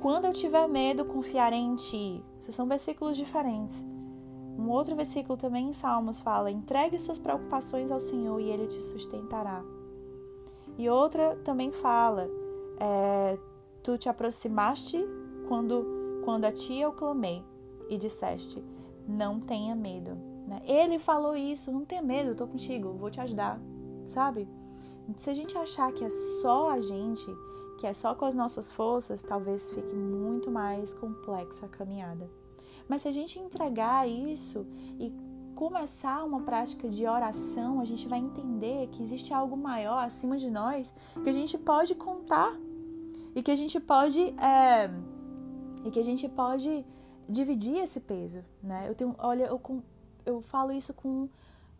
Quando 0.00 0.26
eu 0.26 0.32
tiver 0.32 0.68
medo, 0.68 1.04
confiarei 1.04 1.58
em 1.58 1.74
ti. 1.74 2.22
Esses 2.38 2.54
são 2.54 2.66
versículos 2.66 3.16
diferentes. 3.16 3.84
Um 4.56 4.70
outro 4.70 4.94
versículo 4.94 5.36
também 5.36 5.68
em 5.68 5.72
Salmos 5.72 6.20
fala: 6.20 6.50
entregue 6.50 6.98
suas 6.98 7.18
preocupações 7.18 7.90
ao 7.90 8.00
Senhor 8.00 8.40
e 8.40 8.48
ele 8.48 8.66
te 8.68 8.80
sustentará. 8.80 9.64
E 10.78 10.88
outra 10.88 11.36
também 11.44 11.72
fala: 11.72 12.28
é, 12.80 13.38
tu 13.82 13.96
te 13.96 14.08
aproximaste 14.08 14.98
quando, 15.48 16.22
quando 16.24 16.44
a 16.44 16.52
ti 16.52 16.78
eu 16.78 16.92
clamei 16.92 17.44
e 17.88 17.96
disseste: 17.96 18.62
não 19.06 19.40
tenha 19.40 19.74
medo. 19.74 20.16
Né? 20.46 20.60
Ele 20.64 20.98
falou 20.98 21.36
isso: 21.36 21.72
não 21.72 21.84
tenha 21.84 22.02
medo, 22.02 22.30
eu 22.30 22.36
tô 22.36 22.46
contigo, 22.46 22.92
vou 22.94 23.10
te 23.10 23.20
ajudar, 23.20 23.60
sabe? 24.08 24.48
Se 25.18 25.30
a 25.30 25.34
gente 25.34 25.56
achar 25.56 25.92
que 25.92 26.04
é 26.04 26.10
só 26.10 26.70
a 26.70 26.80
gente, 26.80 27.26
que 27.78 27.86
é 27.86 27.94
só 27.94 28.14
com 28.14 28.24
as 28.24 28.34
nossas 28.34 28.72
forças, 28.72 29.22
talvez 29.22 29.70
fique 29.70 29.94
muito 29.94 30.50
mais 30.50 30.92
complexa 30.94 31.66
a 31.66 31.68
caminhada. 31.68 32.28
Mas 32.88 33.02
se 33.02 33.08
a 33.08 33.12
gente 33.12 33.38
entregar 33.38 34.08
isso 34.08 34.66
e 34.98 35.12
começar 35.54 36.24
uma 36.24 36.42
prática 36.42 36.88
de 36.88 37.06
oração, 37.06 37.80
a 37.80 37.84
gente 37.84 38.06
vai 38.06 38.18
entender 38.18 38.88
que 38.88 39.02
existe 39.02 39.32
algo 39.32 39.56
maior 39.56 40.04
acima 40.04 40.36
de 40.36 40.50
nós 40.50 40.94
que 41.22 41.30
a 41.30 41.32
gente 41.32 41.56
pode 41.56 41.94
contar 41.94 42.56
e 43.36 43.42
que 43.42 43.50
a 43.50 43.54
gente 43.54 43.78
pode 43.78 44.34
é, 44.40 44.90
e 45.84 45.90
que 45.90 46.00
a 46.00 46.04
gente 46.04 46.26
pode 46.26 46.84
dividir 47.28 47.76
esse 47.76 48.00
peso, 48.00 48.42
né? 48.62 48.86
Eu 48.88 48.94
tenho, 48.94 49.14
olha, 49.18 49.44
eu, 49.44 49.60
eu 50.24 50.40
falo 50.40 50.72
isso 50.72 50.94
com, 50.94 51.28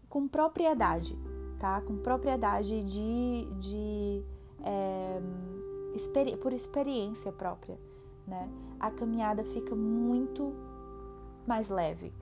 com 0.06 0.28
propriedade, 0.28 1.18
tá? 1.58 1.80
Com 1.80 1.96
propriedade 1.96 2.84
de, 2.84 3.48
de 3.58 4.22
é, 4.62 5.18
experi 5.94 6.36
por 6.36 6.52
experiência 6.52 7.32
própria, 7.32 7.78
né? 8.28 8.50
A 8.78 8.90
caminhada 8.90 9.42
fica 9.42 9.74
muito 9.74 10.52
mais 11.46 11.70
leve, 11.70 12.12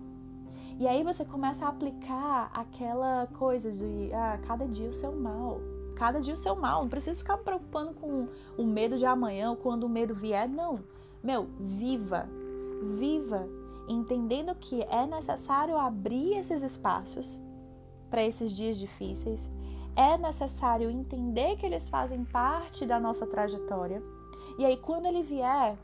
e 0.79 0.87
aí 0.87 1.03
você 1.03 1.25
começa 1.25 1.65
a 1.65 1.69
aplicar 1.69 2.51
aquela 2.53 3.29
coisa 3.39 3.73
de 3.73 4.13
ah, 4.13 4.39
cada 4.47 4.67
dia 4.67 4.89
o 4.89 4.93
seu 4.93 5.13
mal. 5.13 5.61
Cada 5.95 6.21
dia 6.21 6.35
o 6.35 6.37
seu 6.37 6.57
mal. 6.57 6.83
Não 6.83 6.89
precisa 6.89 7.19
ficar 7.19 7.37
me 7.37 7.45
preocupando 7.45 7.95
com 7.95 8.29
o 8.57 8.65
medo 8.65 8.99
de 8.99 9.07
amanhã 9.07 9.51
ou 9.51 9.57
quando 9.57 9.85
o 9.85 9.89
medo 9.89 10.15
vier. 10.15 10.49
Não. 10.49 10.81
Meu, 11.23 11.49
viva. 11.59 12.29
Viva. 12.99 13.49
Entendendo 13.89 14.55
que 14.55 14.83
é 14.83 15.07
necessário 15.07 15.77
abrir 15.77 16.37
esses 16.37 16.63
espaços 16.63 17.41
para 18.11 18.25
esses 18.25 18.53
dias 18.53 18.77
difíceis. 18.77 19.51
É 19.97 20.19
necessário 20.19 20.91
entender 20.91 21.57
que 21.57 21.67
eles 21.67 21.89
fazem 21.89 22.25
parte 22.25 22.85
da 22.85 22.99
nossa 22.99 23.27
trajetória. 23.27 24.03
E 24.59 24.65
aí, 24.65 24.77
quando 24.77 25.07
ele 25.07 25.23
vier, 25.23 25.77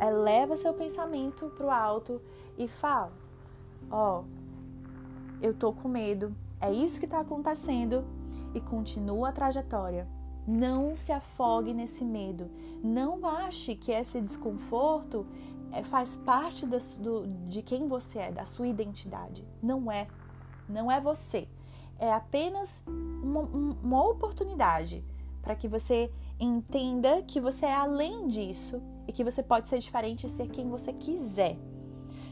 eleva 0.00 0.56
seu 0.56 0.74
pensamento 0.74 1.46
para 1.56 1.66
o 1.66 1.70
alto 1.70 2.20
e 2.58 2.66
fala: 2.66 3.12
ó, 3.90 4.20
oh, 4.20 4.24
eu 5.40 5.54
tô 5.54 5.72
com 5.72 5.88
medo, 5.88 6.34
é 6.60 6.72
isso 6.72 6.98
que 6.98 7.06
está 7.06 7.20
acontecendo 7.20 8.04
e 8.54 8.60
continua 8.60 9.28
a 9.28 9.32
trajetória. 9.32 10.08
Não 10.46 10.94
se 10.96 11.12
afogue 11.12 11.72
nesse 11.72 12.04
medo. 12.04 12.50
Não 12.82 13.26
ache 13.26 13.74
que 13.74 13.92
esse 13.92 14.20
desconforto 14.20 15.26
é, 15.72 15.84
faz 15.84 16.16
parte 16.16 16.66
do, 16.66 17.26
de 17.48 17.62
quem 17.62 17.86
você 17.86 18.18
é, 18.18 18.32
da 18.32 18.44
sua 18.44 18.66
identidade. 18.66 19.46
Não 19.62 19.90
é. 19.90 20.08
Não 20.68 20.90
é 20.90 21.00
você. 21.00 21.48
É 21.98 22.12
apenas 22.12 22.82
uma, 22.86 23.40
uma 23.42 24.04
oportunidade 24.08 25.04
para 25.42 25.54
que 25.54 25.68
você 25.68 26.10
entenda 26.38 27.22
que 27.22 27.40
você 27.40 27.66
é 27.66 27.74
além 27.74 28.26
disso 28.26 28.82
e 29.06 29.12
que 29.12 29.22
você 29.22 29.42
pode 29.42 29.68
ser 29.68 29.78
diferente 29.78 30.26
e 30.26 30.30
ser 30.30 30.48
quem 30.48 30.68
você 30.68 30.92
quiser. 30.92 31.58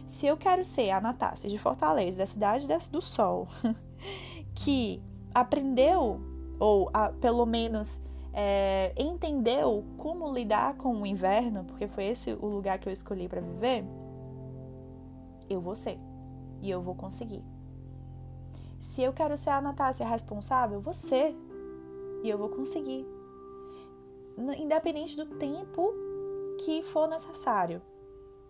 Se 0.06 0.26
eu 0.26 0.36
quero 0.38 0.64
ser 0.64 0.90
a 0.90 1.00
Natácia 1.00 1.48
de 1.48 1.58
Fortaleza, 1.58 2.18
da 2.18 2.26
cidade 2.26 2.66
do 2.90 3.02
Sol, 3.02 3.46
que 4.54 5.02
aprendeu, 5.34 6.20
ou 6.58 6.90
a, 6.92 7.10
pelo 7.10 7.46
menos 7.46 7.98
é, 8.32 8.92
entendeu 8.96 9.84
como 9.96 10.32
lidar 10.32 10.76
com 10.76 11.02
o 11.02 11.06
inverno, 11.06 11.64
porque 11.64 11.88
foi 11.88 12.04
esse 12.04 12.32
o 12.32 12.46
lugar 12.46 12.78
que 12.78 12.88
eu 12.88 12.92
escolhi 12.92 13.28
para 13.28 13.40
viver, 13.40 13.84
eu 15.48 15.60
vou 15.60 15.74
ser. 15.74 15.98
E 16.60 16.70
eu 16.70 16.80
vou 16.80 16.94
conseguir. 16.94 17.44
Se 18.78 19.02
eu 19.02 19.12
quero 19.12 19.36
ser 19.36 19.50
a 19.50 19.60
Natácia 19.60 20.06
responsável, 20.06 20.82
ser. 20.92 21.36
E 22.22 22.28
eu 22.28 22.38
vou 22.38 22.48
conseguir. 22.48 23.06
Independente 24.58 25.16
do 25.16 25.26
tempo 25.36 25.92
que 26.64 26.82
for 26.82 27.08
necessário. 27.08 27.80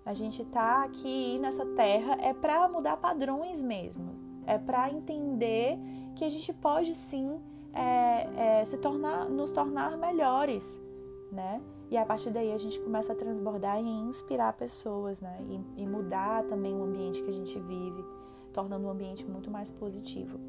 A 0.05 0.15
gente 0.15 0.45
tá 0.47 0.85
aqui 0.85 1.39
nessa 1.39 1.67
terra 1.67 2.17
é 2.21 2.33
para 2.33 2.69
mudar 2.69 2.97
padrões 2.97 3.63
mesmo. 3.63 4.17
É 4.47 4.57
para 4.59 4.91
entender 4.91 5.79
que 6.19 6.25
a 6.25 6.31
gente 6.31 6.53
pode 6.53 6.95
sim 6.95 7.41
é, 7.73 8.61
é, 8.61 8.65
se 8.65 8.77
tornar, 8.79 9.29
nos 9.31 9.53
tornar 9.53 9.97
melhores, 9.97 10.83
né? 11.31 11.63
E 11.91 11.97
a 11.97 12.05
partir 12.05 12.31
daí 12.31 12.53
a 12.53 12.59
gente 12.59 12.79
começa 12.81 13.13
a 13.13 13.17
transbordar 13.17 13.81
e 13.81 13.87
inspirar 13.87 14.53
pessoas, 14.55 15.21
né? 15.21 15.39
E, 15.49 15.83
e 15.83 15.87
mudar 15.87 16.43
também 16.45 16.75
o 16.75 16.83
ambiente 16.83 17.23
que 17.23 17.31
a 17.31 17.33
gente 17.33 17.59
vive, 17.61 18.05
tornando 18.53 18.87
o 18.89 18.91
ambiente 18.91 19.25
muito 19.25 19.49
mais 19.49 19.71
positivo. 19.71 20.41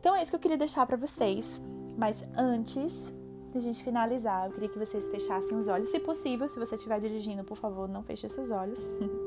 Então 0.00 0.16
é 0.16 0.20
isso 0.20 0.32
que 0.32 0.36
eu 0.36 0.40
queria 0.40 0.58
deixar 0.58 0.84
para 0.84 0.96
vocês. 0.96 1.62
Mas 1.96 2.24
antes, 2.36 3.14
a 3.54 3.60
gente 3.60 3.84
finalizar, 3.84 4.46
eu 4.46 4.52
queria 4.52 4.68
que 4.68 4.78
vocês 4.78 5.08
fechassem 5.08 5.56
os 5.56 5.68
olhos. 5.68 5.90
Se 5.90 6.00
possível, 6.00 6.48
se 6.48 6.58
você 6.58 6.74
estiver 6.74 6.98
dirigindo, 6.98 7.44
por 7.44 7.56
favor, 7.56 7.88
não 7.88 8.02
feche 8.02 8.28
seus 8.28 8.50
olhos. 8.50 8.80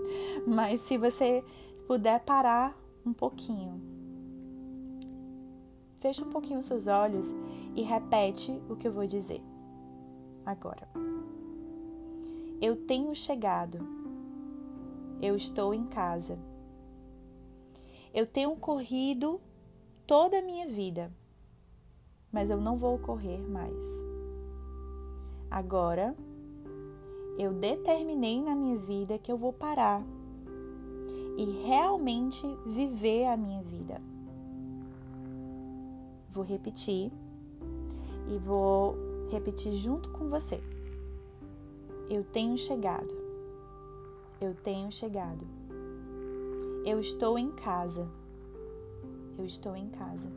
Mas 0.45 0.81
se 0.81 0.97
você 0.97 1.43
puder 1.87 2.19
parar 2.19 2.77
um 3.05 3.13
pouquinho, 3.13 3.96
feche 5.99 6.23
um 6.23 6.29
pouquinho 6.29 6.61
seus 6.61 6.87
olhos 6.87 7.33
e 7.75 7.81
repete 7.81 8.51
o 8.69 8.75
que 8.75 8.87
eu 8.87 8.91
vou 8.91 9.05
dizer. 9.05 9.41
Agora. 10.45 10.87
Eu 12.61 12.75
tenho 12.75 13.13
chegado. 13.15 13.79
Eu 15.21 15.35
estou 15.35 15.73
em 15.73 15.85
casa. 15.85 16.39
Eu 18.13 18.25
tenho 18.25 18.55
corrido 18.55 19.39
toda 20.07 20.39
a 20.39 20.41
minha 20.41 20.65
vida, 20.67 21.11
mas 22.31 22.49
eu 22.49 22.59
não 22.59 22.77
vou 22.77 22.97
correr 22.97 23.39
mais. 23.47 23.85
Agora, 25.51 26.15
eu 27.37 27.53
determinei 27.53 28.41
na 28.41 28.55
minha 28.55 28.77
vida 28.77 29.19
que 29.19 29.31
eu 29.31 29.37
vou 29.37 29.53
parar 29.53 30.03
e 31.37 31.45
realmente 31.63 32.43
viver 32.65 33.25
a 33.25 33.37
minha 33.37 33.61
vida. 33.61 34.01
Vou 36.29 36.43
repetir 36.43 37.11
e 38.27 38.37
vou 38.37 38.95
repetir 39.29 39.73
junto 39.73 40.09
com 40.09 40.27
você. 40.27 40.61
Eu 42.09 42.23
tenho 42.23 42.57
chegado. 42.57 43.15
Eu 44.39 44.53
tenho 44.53 44.91
chegado. 44.91 45.45
Eu 46.85 46.99
estou 46.99 47.37
em 47.37 47.51
casa. 47.51 48.07
Eu 49.37 49.45
estou 49.45 49.75
em 49.75 49.89
casa. 49.89 50.31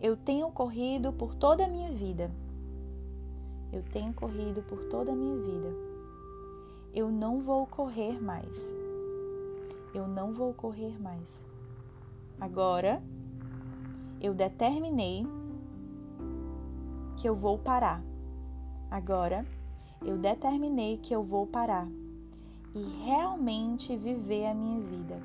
Eu 0.00 0.16
tenho 0.16 0.50
corrido 0.50 1.12
por 1.12 1.34
toda 1.34 1.64
a 1.64 1.68
minha 1.68 1.90
vida 1.90 2.30
eu 3.70 3.82
tenho 3.82 4.14
corrido 4.14 4.62
por 4.62 4.84
toda 4.84 5.12
a 5.12 5.16
minha 5.16 5.36
vida. 5.36 5.74
Eu 6.94 7.10
não 7.10 7.38
vou 7.38 7.66
correr 7.66 8.20
mais. 8.20 8.74
Eu 9.94 10.08
não 10.08 10.32
vou 10.32 10.54
correr 10.54 10.98
mais. 11.00 11.44
Agora, 12.40 13.02
eu 14.20 14.34
determinei 14.34 15.26
que 17.16 17.28
eu 17.28 17.34
vou 17.34 17.58
parar. 17.58 18.02
Agora, 18.90 19.44
eu 20.04 20.16
determinei 20.16 20.98
que 20.98 21.14
eu 21.14 21.22
vou 21.22 21.46
parar 21.46 21.86
e 22.74 23.04
realmente 23.04 23.96
viver 23.96 24.46
a 24.46 24.54
minha 24.54 24.80
vida. 24.80 25.20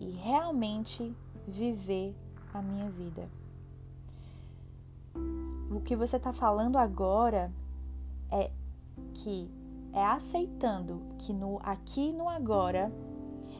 E 0.00 0.10
realmente 0.10 1.14
viver 1.46 2.14
a 2.52 2.62
minha 2.62 2.88
vida. 2.90 3.28
O 5.70 5.80
que 5.80 5.94
você 5.94 6.16
está 6.16 6.32
falando 6.32 6.76
agora 6.76 7.52
é 8.30 8.50
que 9.14 9.50
é 9.92 10.04
aceitando 10.04 11.02
que 11.18 11.32
no 11.32 11.58
aqui 11.62 12.08
e 12.08 12.12
no 12.12 12.28
agora 12.28 12.92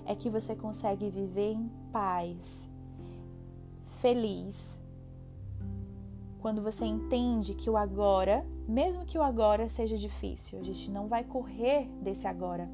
é 0.07 0.14
que 0.14 0.31
você 0.31 0.55
consegue 0.55 1.11
viver 1.11 1.53
em 1.53 1.70
paz, 1.93 2.68
feliz. 4.01 4.81
Quando 6.41 6.63
você 6.63 6.87
entende 6.87 7.55
que 7.55 7.69
o 7.69 7.77
agora, 7.77 8.47
mesmo 8.67 9.05
que 9.05 9.19
o 9.19 9.23
agora 9.23 9.69
seja 9.69 9.97
difícil, 9.97 10.59
a 10.59 10.63
gente 10.63 10.91
não 10.91 11.07
vai 11.07 11.23
correr 11.23 11.87
desse 12.01 12.27
agora, 12.27 12.69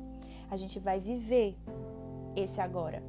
a 0.49 0.57
gente 0.57 0.79
vai 0.79 1.01
viver 1.01 1.57
esse 2.37 2.61
agora. 2.61 3.03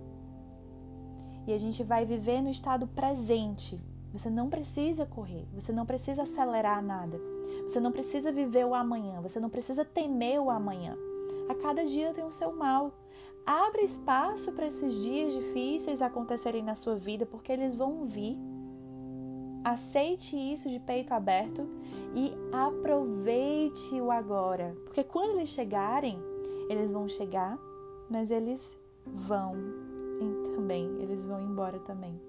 E 1.45 1.53
a 1.53 1.57
gente 1.57 1.84
vai 1.84 2.05
viver 2.05 2.41
no 2.41 2.49
estado 2.49 2.88
presente. 2.88 3.80
Você 4.11 4.30
não 4.30 4.49
precisa 4.49 5.05
correr, 5.05 5.45
você 5.53 5.72
não 5.72 5.86
precisa 5.86 6.24
acelerar 6.24 6.84
nada. 6.84 7.20
Você 7.68 7.80
não 7.80 7.91
precisa 7.91 8.32
viver 8.32 8.65
o 8.65 8.74
amanhã, 8.74 9.22
você 9.22 9.39
não 9.39 9.49
precisa 9.49 9.86
temer 9.86 10.41
o 10.41 10.49
amanhã. 10.49 10.97
A 11.47 11.55
cada 11.55 11.86
dia 11.86 12.13
tem 12.13 12.24
o 12.24 12.32
seu 12.32 12.55
mal. 12.55 12.91
Abra 13.47 13.81
espaço 13.81 14.51
para 14.51 14.67
esses 14.67 14.93
dias 14.95 15.31
difíceis 15.31 16.01
acontecerem 16.01 16.61
na 16.61 16.75
sua 16.75 16.97
vida, 16.97 17.25
porque 17.25 17.49
eles 17.49 17.75
vão 17.75 18.05
vir. 18.05 18.37
Aceite 19.63 20.35
isso 20.35 20.67
de 20.67 20.81
peito 20.81 21.13
aberto 21.13 21.65
e 22.13 22.33
aproveite 22.51 24.01
o 24.01 24.11
agora, 24.11 24.75
porque 24.83 25.01
quando 25.01 25.37
eles 25.37 25.47
chegarem, 25.47 26.19
eles 26.69 26.91
vão 26.91 27.07
chegar, 27.07 27.57
mas 28.09 28.31
eles 28.31 28.77
vão 29.05 29.55
também, 30.53 30.85
eles 31.01 31.25
vão 31.25 31.41
embora 31.41 31.79
também. 31.79 32.19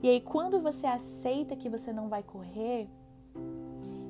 E 0.00 0.08
aí, 0.08 0.20
quando 0.20 0.60
você 0.60 0.86
aceita 0.86 1.56
que 1.56 1.68
você 1.68 1.92
não 1.92 2.08
vai 2.08 2.22
correr, 2.22 2.88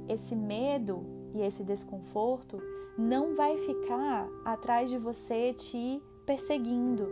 esse 0.06 0.36
medo 0.36 1.02
e 1.34 1.40
esse 1.40 1.64
desconforto 1.64 2.60
não 2.96 3.34
vai 3.34 3.56
ficar 3.58 4.28
atrás 4.44 4.88
de 4.88 4.98
você 4.98 5.52
te 5.52 6.02
perseguindo, 6.24 7.08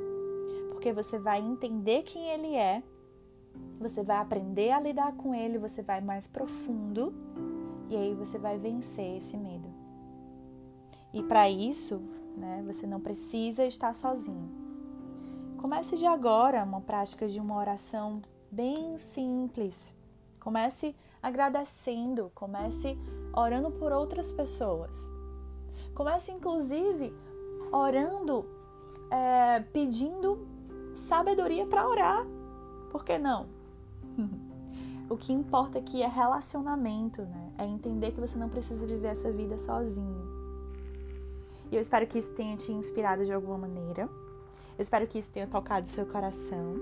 porque 0.70 0.92
você 0.92 1.18
vai 1.18 1.40
entender 1.40 2.02
quem 2.02 2.28
ele 2.30 2.54
é, 2.54 2.82
você 3.78 4.02
vai 4.02 4.16
aprender 4.18 4.70
a 4.70 4.80
lidar 4.80 5.12
com 5.16 5.34
ele, 5.34 5.58
você 5.58 5.82
vai 5.82 6.00
mais 6.00 6.28
profundo 6.28 7.12
e 7.88 7.96
aí 7.96 8.14
você 8.14 8.38
vai 8.38 8.58
vencer 8.58 9.16
esse 9.16 9.36
medo. 9.36 9.68
E 11.12 11.22
para 11.22 11.50
isso, 11.50 12.00
né, 12.36 12.62
você 12.64 12.86
não 12.86 13.00
precisa 13.00 13.64
estar 13.66 13.94
sozinho. 13.94 14.50
Comece 15.58 15.96
de 15.96 16.06
agora 16.06 16.64
uma 16.64 16.80
prática 16.80 17.28
de 17.28 17.38
uma 17.38 17.56
oração 17.56 18.22
bem 18.50 18.96
simples. 18.98 19.94
Comece 20.40 20.94
agradecendo, 21.22 22.32
comece 22.34 22.98
orando 23.32 23.70
por 23.70 23.92
outras 23.92 24.32
pessoas. 24.32 25.10
Comece, 25.94 26.32
inclusive, 26.32 27.14
orando, 27.70 28.46
é, 29.10 29.60
pedindo 29.72 30.46
sabedoria 30.94 31.66
para 31.66 31.88
orar. 31.88 32.26
Por 32.90 33.04
que 33.04 33.18
não? 33.18 33.46
o 35.08 35.16
que 35.16 35.32
importa 35.32 35.78
aqui 35.78 36.02
é 36.02 36.06
relacionamento, 36.06 37.22
né? 37.22 37.52
É 37.58 37.64
entender 37.64 38.12
que 38.12 38.20
você 38.20 38.38
não 38.38 38.48
precisa 38.48 38.86
viver 38.86 39.08
essa 39.08 39.30
vida 39.30 39.58
sozinho. 39.58 40.22
E 41.70 41.76
eu 41.76 41.80
espero 41.80 42.06
que 42.06 42.18
isso 42.18 42.32
tenha 42.32 42.56
te 42.56 42.72
inspirado 42.72 43.24
de 43.24 43.32
alguma 43.32 43.58
maneira. 43.58 44.08
Eu 44.78 44.82
espero 44.82 45.06
que 45.06 45.18
isso 45.18 45.30
tenha 45.30 45.46
tocado 45.46 45.88
seu 45.88 46.06
coração. 46.06 46.74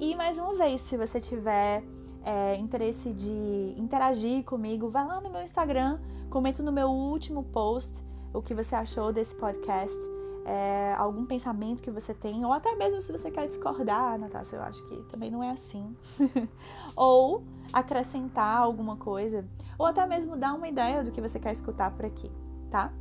E 0.00 0.14
mais 0.16 0.38
uma 0.38 0.54
vez, 0.54 0.80
se 0.80 0.96
você 0.96 1.20
tiver 1.20 1.82
é, 2.24 2.56
interesse 2.56 3.12
de 3.12 3.74
interagir 3.76 4.44
comigo, 4.44 4.88
vai 4.88 5.06
lá 5.06 5.20
no 5.20 5.30
meu 5.30 5.42
Instagram, 5.42 6.00
comenta 6.30 6.62
no 6.62 6.72
meu 6.72 6.88
último 6.88 7.44
post 7.44 8.04
o 8.32 8.42
que 8.42 8.54
você 8.54 8.74
achou 8.74 9.12
desse 9.12 9.34
podcast, 9.34 9.96
é, 10.44 10.94
algum 10.94 11.24
pensamento 11.24 11.82
que 11.82 11.90
você 11.90 12.12
tem, 12.12 12.44
ou 12.44 12.52
até 12.52 12.74
mesmo 12.74 13.00
se 13.00 13.12
você 13.12 13.30
quer 13.30 13.46
discordar, 13.46 14.18
Natácia, 14.18 14.56
eu 14.56 14.62
acho 14.62 14.84
que 14.86 14.96
também 15.04 15.30
não 15.30 15.42
é 15.42 15.50
assim. 15.50 15.96
ou 16.96 17.44
acrescentar 17.72 18.58
alguma 18.58 18.96
coisa, 18.96 19.44
ou 19.78 19.86
até 19.86 20.06
mesmo 20.06 20.36
dar 20.36 20.54
uma 20.54 20.68
ideia 20.68 21.02
do 21.02 21.10
que 21.10 21.20
você 21.20 21.38
quer 21.38 21.52
escutar 21.52 21.90
por 21.92 22.04
aqui, 22.04 22.30
tá? 22.70 22.92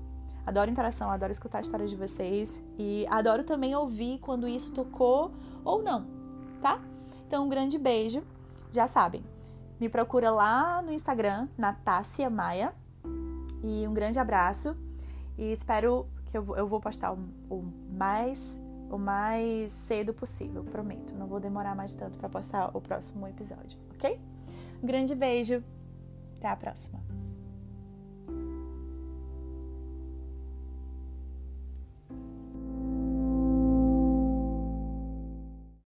Adoro 0.45 0.71
interação, 0.71 1.09
adoro 1.09 1.31
escutar 1.31 1.59
a 1.59 1.61
história 1.61 1.87
de 1.87 1.95
vocês 1.95 2.61
e 2.77 3.05
adoro 3.09 3.43
também 3.43 3.75
ouvir 3.75 4.19
quando 4.19 4.47
isso 4.47 4.71
tocou 4.71 5.31
ou 5.63 5.81
não, 5.81 6.07
tá? 6.61 6.79
Então, 7.27 7.45
um 7.45 7.49
grande 7.49 7.77
beijo 7.77 8.23
já 8.71 8.87
sabem, 8.87 9.23
me 9.81 9.89
procura 9.89 10.29
lá 10.29 10.79
no 10.83 10.93
Instagram, 10.93 11.47
Natácia 11.57 12.29
Maia. 12.29 12.71
E 13.63 13.87
um 13.87 13.93
grande 13.95 14.19
abraço. 14.19 14.77
E 15.37 15.51
espero 15.51 16.07
que 16.25 16.37
eu, 16.37 16.55
eu 16.55 16.67
vou 16.67 16.79
postar 16.79 17.13
o, 17.13 17.19
o 17.49 17.63
mais 17.91 18.61
o 18.91 18.97
mais 18.97 19.71
cedo 19.71 20.13
possível, 20.13 20.63
prometo. 20.65 21.15
Não 21.15 21.25
vou 21.25 21.39
demorar 21.39 21.73
mais 21.73 21.95
tanto 21.95 22.17
para 22.17 22.27
postar 22.27 22.75
o 22.75 22.81
próximo 22.81 23.25
episódio, 23.25 23.79
ok? 23.95 24.19
Um 24.83 24.85
grande 24.85 25.15
beijo. 25.15 25.63
Até 26.37 26.49
a 26.49 26.55
próxima. 26.55 27.01